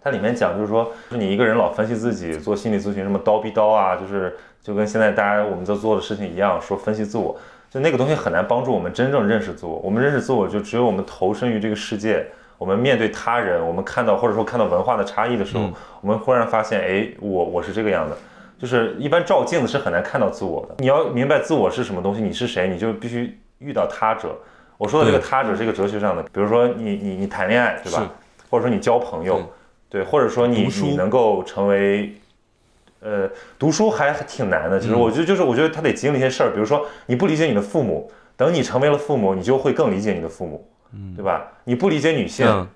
[0.00, 7.36] 它里面讲就是说，就是你一个人老分析自己，做心理咨询什么刀逼刀啊，就是就跟现在大家我们在做的事情一样，说分析自我，
[7.70, 9.76] 就那个东西很难帮助我们真正认识自我。
[9.76, 12.26] 我们认识自我，就只有我们投身于这个世界，
[12.56, 18.16] 我们面对他人，我们看到或者说看到文化的差异的时候，嗯我们忽然发现，哎，我我是这个样的。
[18.58, 20.74] 就是一般照镜子是很难看到自我的。
[20.78, 24.36] 你要明白自我是什么东西，你是谁，你就必须遇到他者。
[24.76, 28.10] 我说的这个他者是一个哲学上的，比如说你你你谈恋爱，对吧？
[28.50, 29.40] 或者说你交朋友，
[29.88, 32.14] 对，或者说你你能够成为，
[33.00, 34.78] 呃，读书还挺难的。
[34.80, 40.68] 其实嗯我觉得就是我觉得他得经历一些事儿，比如说你不理解你的父母，等你成为了父母，你就会更理解你的父母，
[41.16, 41.46] 对吧？
[41.64, 42.66] 你不理解女性，嗯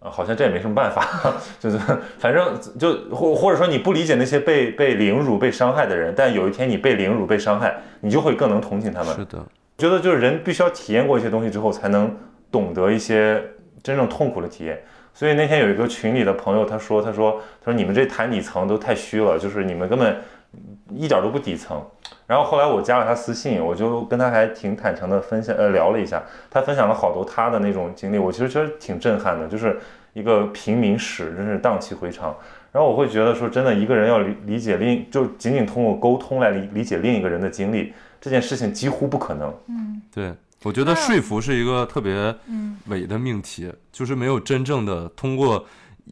[0.00, 1.78] 啊，好像这也没什么办法， 就是
[2.18, 9.14] 反正就或或者说你不理解那些被被凌辱、被伤害的人，但有一天你被凌辱、被伤害，你就会更能同情他们。
[9.14, 9.38] 是的，
[9.78, 12.14] 觉得就是人必须要体验过一些东西之后，才能
[12.50, 13.42] 懂得一些
[13.82, 14.82] 真正痛苦的体验。
[15.14, 20.16] 所以那天有一个群里的朋友，他说：“他说他说你们这谈底层都太虚了，就是你们根本
[20.90, 21.82] 一点都不底层。”
[22.26, 29.78] 然后后来我加了他私信，我就跟他还挺坦诚的分享呃聊了一下，他分享了好多他的那种经历，我其实觉得挺震撼的，就是
[30.14, 32.34] 一个平民史，真是荡气回肠。
[32.72, 39.54] 然后我会觉得说，真的一个人要理理解另就仅仅通过沟通来理理解另一个人的经历，这件事情几乎不可能。
[39.68, 40.32] 嗯对，
[40.62, 42.14] 我觉得说服是一个特别
[42.46, 42.76] 嗯。
[42.86, 45.64] 伪的命题，就是没有真正的通过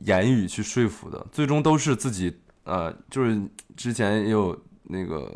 [0.06, 3.40] 言语去说服的，最终都是自己呃，就是
[3.76, 5.32] 之前也有那个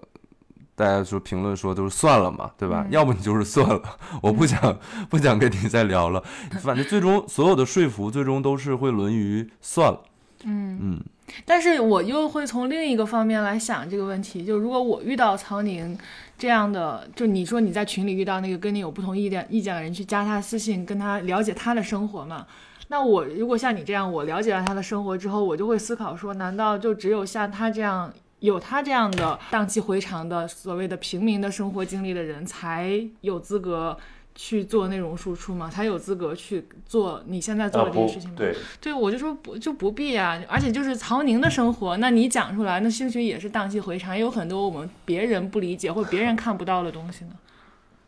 [0.77, 2.85] 大家说评论说都是算了嘛，对吧？
[2.87, 2.93] 嗯。
[2.93, 3.83] 要不你就是 算了，
[4.23, 4.79] 我不想
[5.11, 6.23] 不想跟你再聊了，
[6.63, 10.03] 反正最终所有的说服最终都是会沦于算了。
[10.45, 10.79] 嗯。
[10.81, 11.01] 嗯，
[11.45, 15.99] 但是我又会从另一个方面来想这个问题，就如果我遇到曹宁
[16.37, 22.47] 这样的，就你说你在群里遇到那个跟你有不同意见意见的人，去加他私信，跟他了解他的生活嘛？
[22.89, 33.97] 那我如果像你这样，我了解了他的生活之后，我就会思考说，难道就只有像他这样有他这样的荡气回肠的所谓的平民的生活经历的人，才有资格
[34.35, 35.71] 去做内容输出吗？
[35.71, 38.37] 才有资格去做你现在做的这些事情吗？
[38.37, 47.31] 对，对，我就说不就不必啊，而且就是曹宁的生活，那你讲出来，那兴许也是荡气回肠，也有很多我们别人不理解或者别人看不到的东西呢。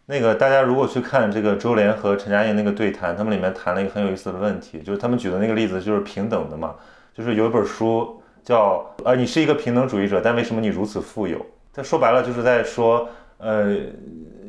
[0.07, 6.75] 那个大家如果去看这个周濂和陈嘉映那个对谈，他们里面谈了一个很有意思的问题，就是他们举的那个例子就是平等的嘛，
[7.13, 11.45] 就是有一本书叫呃你是一个平等主义者，但为什么你如此富有？
[11.73, 13.09] 他说白了就是在说，
[13.39, 13.77] 呃，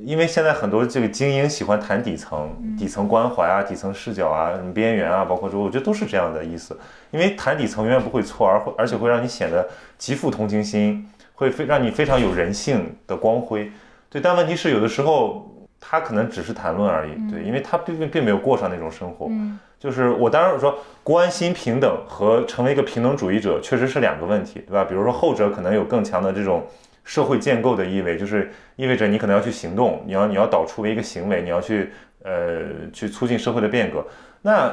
[0.03, 6.77] 因为现在很多这个精英喜欢谈底层、底层关怀啊、底层视角啊、什么边缘啊，包括说我觉得都是这样的意思，
[7.11, 9.67] 因为谈底层永远不会错，而会而且会让你显得
[9.97, 13.71] 极富同情心，会非让你非常有人性的光辉。
[14.09, 19.27] 对，但问题是有的时候他可能只是谈论而已，对，因为他并并并没有过上那种生活。
[19.29, 24.83] 嗯就是我当然说关心平等和成为一个平等主义者确实是两个问题，对吧？
[24.83, 26.65] 比如说后者可能有更强的这种
[27.07, 31.89] 社会建构的意味，就是意味着你可能要去行动，你要你要导出为一个行为，你要去
[32.21, 34.05] 呃去促进社会的变革。
[34.41, 34.69] 那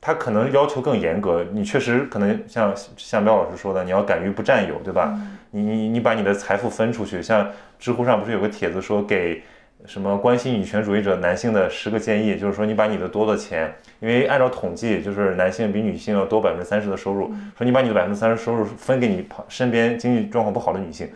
[0.00, 5.16] 他可能要求更严格，你确实可能像像苗老师说的，你要敢于不占有，对吧？
[5.52, 9.42] 你你你把你的财富分出去，像知乎上不是有个帖子说给
[9.84, 21.08] 什么关心女权主义者男性的十个建议，就是说你把你的多的钱，因为按照统计，就是男性比女性要多百分之三十的收入，说你把你的百分之三十收入分给你旁身边经济状况不好的女性。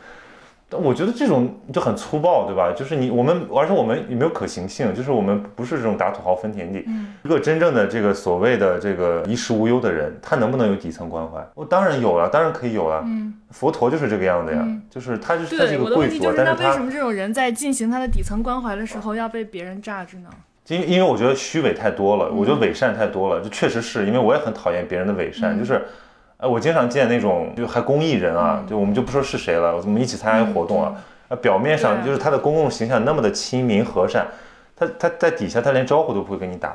[0.71, 2.73] 但我觉得这种就很粗暴，对吧？
[2.73, 6.85] 就是你我们，而且我们也没有可行性，就是我们不是这种打土豪分田地。
[7.25, 11.45] 一个真正的这个所谓的这个衣食无忧的人，他能不能有底层关怀？
[11.55, 13.03] 我当然有了，当然可以有了。
[13.05, 20.31] 嗯，佛陀就是这个样子呀，嗯就是他就是他是，一个贵族但是他那为什么这种人在进行他的底层关怀的时候要被别人榨汁呢？
[20.69, 25.85] 因因为我觉得虚伪太多了，嗯我觉得伪善太多了，就确实是因为我也很讨厌别人的伪善，就是，
[26.41, 30.95] 呃，我经常见那种就还公益人嗯啊，就我们就不说是谁了，我们一起参加一个活动啊，
[31.29, 34.27] 呃，表面上就是他的公共形象那么的亲民和善，
[34.75, 36.75] 他他在底下他连招呼都不会跟你打，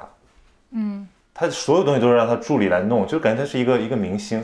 [0.72, 4.43] 嗯他所有东西都是让他助理来弄，就感觉他是一个一个明星，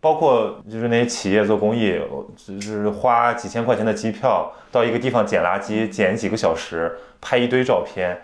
[0.00, 2.00] 包括就是那些企业做公益，
[2.46, 8.18] 就是花几千块钱的机票到一个地方捡垃圾，捡几个小时，拍一堆照片，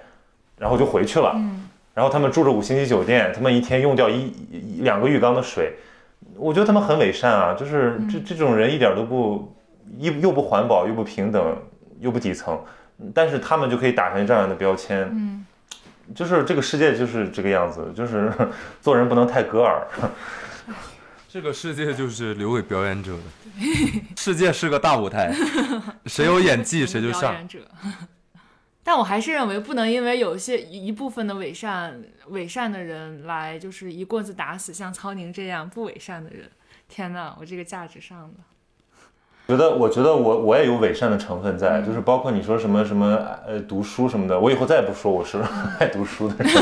[0.58, 1.32] 然后就回去了。
[1.36, 5.72] 嗯然后他们住着五星级酒店，他们一天用掉一一两个浴缸的水，
[6.38, 9.56] 我觉得他们很伪善啊，就是这这种人一点都不
[9.98, 11.56] 又又不环保又不平等
[11.98, 12.58] 又不底层，
[13.12, 15.44] 但是他们就可以打上这样的标签，嗯，
[16.14, 18.32] 就是这个世界就是这个样子，就是
[18.80, 19.86] 做人不能太割耳。
[21.28, 23.20] 这个世界就是留给表演者的，
[24.16, 25.34] 世界是个大舞台，
[26.06, 27.34] 谁有演技谁就上。
[28.88, 36.48] 但我还是认为，不能因为有一些一部分的伪善伪善的人来，就是一棍子打死像曹宁这样不伪善的人。
[36.88, 38.36] 天哪，我这个价值上的。
[39.48, 43.14] 觉得，我觉得我我也有伪善的成分在，就是包括你说什么什么
[43.46, 45.36] 呃读书什么的，我以后再也不说我是
[45.78, 46.54] 爱读书的人。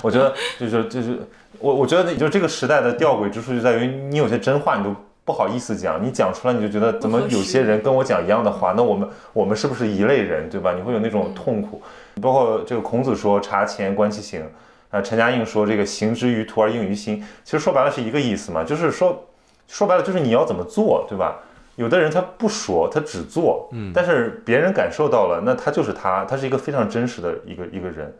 [0.00, 1.20] 我觉得就是就是
[1.58, 10.74] 我我觉得就这个时代的吊诡之处就在于，你有些真话你都不好意思讲，你讲出来你就觉得怎么有些人跟我讲一样的话，那我们我们是不是一类人，对吧？
[10.74, 11.80] 你会有那种痛苦。
[12.20, 14.42] 包括这个孔子说察前观其行，
[14.90, 19.24] 啊，陈嘉映说这个行之于途而应于心，其实说白了是一个意思嘛，就是说
[19.66, 21.40] 说白了就是你要怎么做，对吧？
[21.76, 28.14] 有的人他不说，他只做，嗯但是别人感受到了，那他就是他，他是一个非常真实的一个一个人，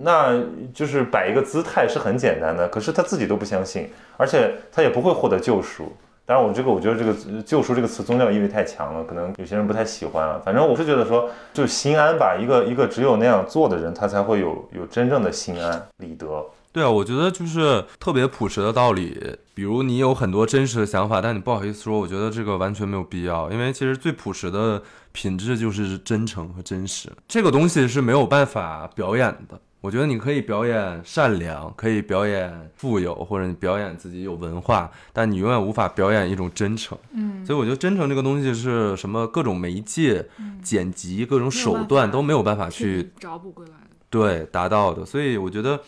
[0.00, 0.38] 那
[0.72, 5.92] 就是摆一个姿态是很简单的，可是他自己都不相信，而且他也不会获得救赎。
[6.26, 7.12] 当然，我这个我觉得这个
[7.44, 10.40] “救赎”这个词宗教意味太强了，可能有些人不太喜欢啊。
[10.42, 16.26] 反正我是觉得说，就心安吧，一个一个只有那样做的人，他才会有有真正的心安理得。
[16.72, 24.82] 对啊，我觉得就是特别朴实的道理，比如你有很多真实的想法，但你不好意思说，我觉得这个完全没有必要，因为其实最朴实的
[25.12, 29.60] 品质就是真诚和真实，这个东西是没有办法表演的。
[29.84, 36.96] 我觉得你可以表演善良，可以表演富有，或者你表演自己有文化，但你永远无法表演一种真诚。
[37.12, 39.26] 嗯，所以我觉得真诚这个东西是什么？
[39.26, 40.26] 各种媒介、
[40.62, 43.74] 剪辑、各种手段都没有办法去找补回来的。
[44.08, 45.04] 对达到的。
[45.04, 45.78] 所以我觉得，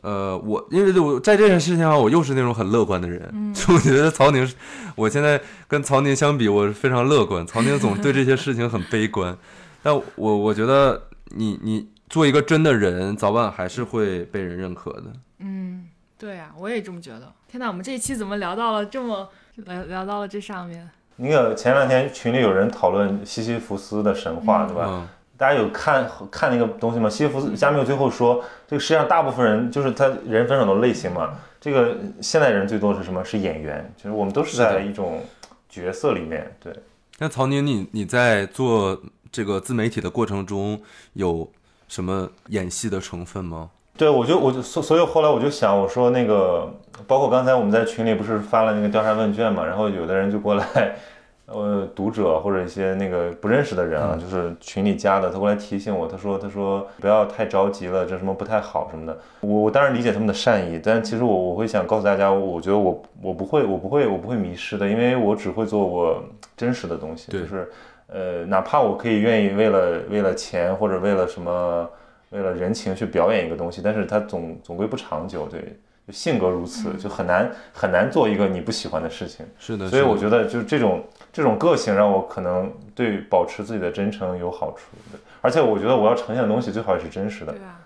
[0.00, 3.28] 呃，我因为我在这件事情上，我又是那种很乐观的人。
[3.34, 4.50] 嗯就我觉得曹宁，
[4.96, 5.38] 我现在
[5.68, 7.46] 跟曹宁相比，我是非常乐观。
[7.46, 9.36] 曹宁总对这些事情很悲观，
[9.84, 11.02] 但我我觉得
[11.36, 15.04] 你你做一个真的人，早晚还是会被人认可的。
[15.38, 15.88] 嗯，
[16.18, 17.32] 对呀、我也这么觉得。
[17.48, 20.90] 天哪，我们这一期怎么聊到了这么聊聊到了这上面？
[21.16, 24.84] 那个前两天群里有人讨论西西弗斯的神话，对吧？
[24.88, 25.08] 嗯，
[25.38, 27.08] 大家有看看那个东西吗？
[27.08, 31.38] 西西弗斯加缪最后说，这个世界上大部分人就是他人分很多类型嘛。
[31.62, 33.24] 这个现代人最多是什么？
[33.24, 35.24] 是演员，就是我们都是在一种
[35.66, 36.54] 角色里面。
[36.62, 36.74] 对，
[37.20, 39.00] 那曹宁，你你在做
[39.30, 40.78] 这个自媒体的过程中
[41.14, 41.50] 有
[41.92, 43.68] 什么演戏的成分吗？
[43.98, 46.66] 对，我就我就所所以后来我就想，我说那个，
[47.06, 50.96] 包括刚才我们在群里不是发了那个调查问卷嘛，然后有的人就过来，
[51.44, 59.14] 呃，读者或者一些那个不认识的人啊，就是群里加的，他过来提醒我，他说他说不要太着急了，这什么不太好什么的。
[59.42, 66.24] 我我当然理解他们的善意，但其实我我会想告诉大家，我觉得我我不会我不会我不会迷失的，因为我只会做我
[66.56, 67.70] 真实的东西，就是
[68.12, 71.90] 呃，哪怕我可以愿意为了为了钱或者为了什么。
[72.32, 75.60] 为了人情去表演一个东西，但是它总总归不长久，对，
[76.06, 79.44] 就性格如此，就很难很难做一个你不喜欢的事情。
[79.58, 87.78] 是的，所以我觉得，就这种这种个性让我可能对保持自己的真诚有好处的，而且我觉得我要呈现的东西最好也是真实的对，啊，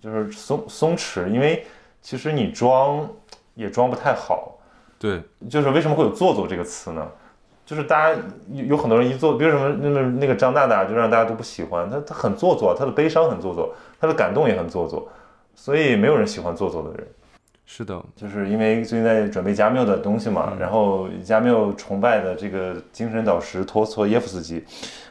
[0.00, 1.64] 就是松松弛，因为
[2.00, 3.08] 其实你装
[3.54, 4.58] 也装不太好，
[4.98, 7.08] 对，就是为什么会有做作这个词呢？
[7.72, 8.20] 就是大家
[8.52, 15.08] 有有很多人一做，比如什么那么那个张大大，就让大家都不喜欢他，他很做作，他的悲伤很做作，他的感动也很做作，
[15.54, 17.08] 所以没有人喜欢做作的人。
[17.64, 24.62] 是的，就是因为最近在准备加缪的东西嘛，然后加缪崇拜的这个精神导师托斯托耶夫斯基，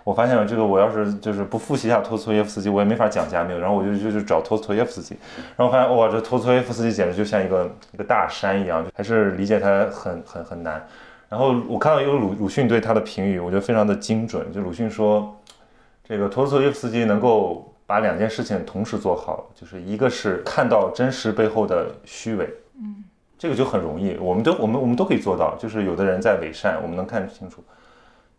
[0.04, 5.18] 我发现了这个我要是就是不复习一下托斯托耶夫斯基，我也没法讲加缪，然后我就就就找托斯托耶夫斯基，
[5.58, 10.86] 然后发现哇，这托斯托耶夫斯基简直就像一个一个大山一样，还是理解他很很很难。
[11.32, 15.34] 然后我看到一个鲁鲁迅对他的评语，我觉得非常的精准，就鲁迅说，
[16.04, 23.06] 这个托斯托耶夫斯基能够把两件事情同时做好，就是一个是看到真实背后的虚伪，嗯，
[23.38, 27.64] 这个就很容易，我们都我们我们都可以做到，就是有的人在伪善，我们能看清楚，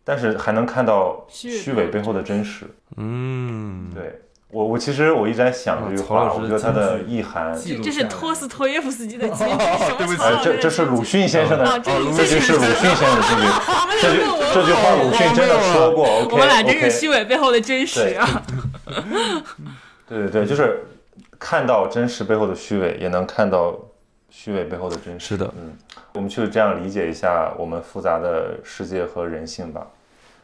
[0.04, 2.66] 但是还能看到虚伪虚伪背后的真实。
[2.98, 4.20] 嗯，对
[4.52, 13.48] 我我其实我一直在想这句话，曹老师我觉得它的意涵，这是托斯托耶夫斯基的 金句，什么对不起这这是鲁迅先生的，哦这这迅就是鲁迅先生的这句，
[14.02, 14.18] 这句
[14.52, 16.28] 这句话鲁迅真的说过。
[16.30, 18.42] 我们俩真是虚伪背后的真实啊！
[20.06, 20.84] 对对对，就是
[21.38, 23.74] 看到真实背后的虚伪，也能看到
[24.28, 25.28] 虚伪背后的真实。
[25.28, 25.72] 是的嗯，
[26.12, 29.86] 我们去这样理解一下我们复杂的世界和人性吧。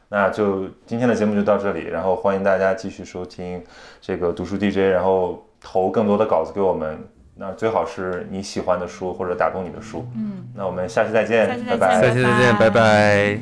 [0.08, 3.62] 那就今天的节目就到这里，然后欢迎大家继续收听
[4.00, 6.98] 这个读书 DJ，然后投更多的稿子给我们。
[7.40, 10.04] 那最好是你喜欢的书或者打动你的书。
[10.16, 12.00] 嗯，那我们下期再见，拜拜。
[12.00, 13.38] 下期再见，拜拜。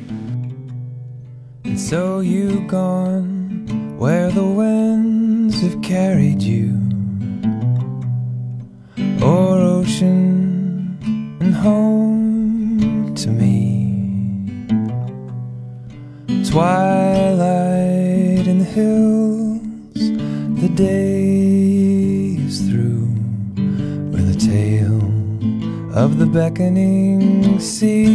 [1.63, 3.65] And so you've gone
[3.97, 6.77] where the winds have carried you,
[9.19, 10.97] ocean
[11.39, 13.56] and home to me.
[16.57, 20.09] Twilight in the hills,
[20.59, 23.13] the day is through,
[24.11, 25.05] with a tale
[25.95, 28.07] of the beckoning sea.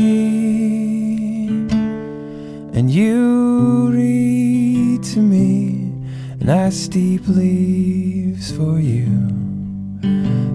[2.76, 5.92] And you read to me,
[6.40, 9.06] and I steep leaves for you.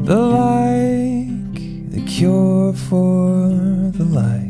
[0.04, 1.62] The like,
[1.92, 3.48] the cure for
[3.98, 4.47] the like.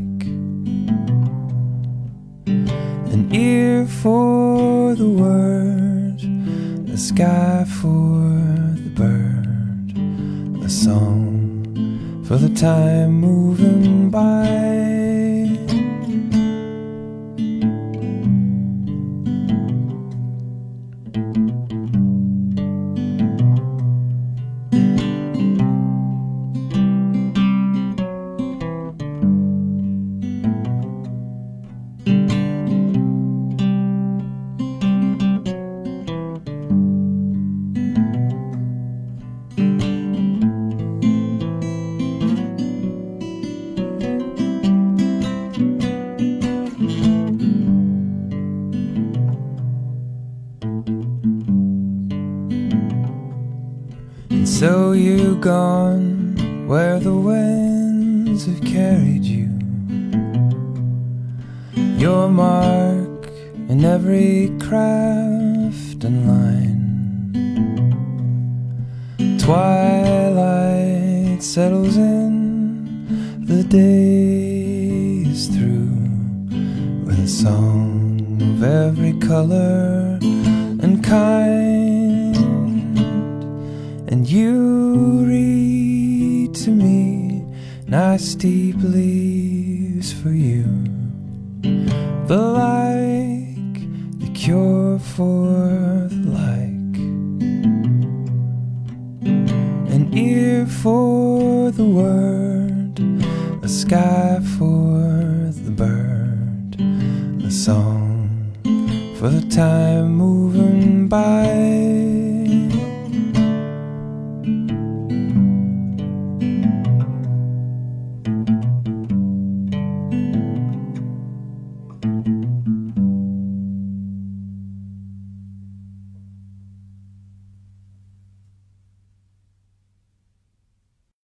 [3.31, 6.21] Ear for the word,
[6.89, 8.23] a sky for
[8.79, 14.86] the bird, a song for the time moving by.
[54.59, 56.35] So you've gone
[56.67, 59.47] where the winds have carried you.
[61.75, 63.29] Your mark
[63.69, 66.73] in every craft and line.
[69.37, 75.91] Twilight settles in, the day is through
[77.05, 80.17] with a song of every color
[80.81, 81.56] and kind.
[87.97, 90.56] Nice deep leaves for you.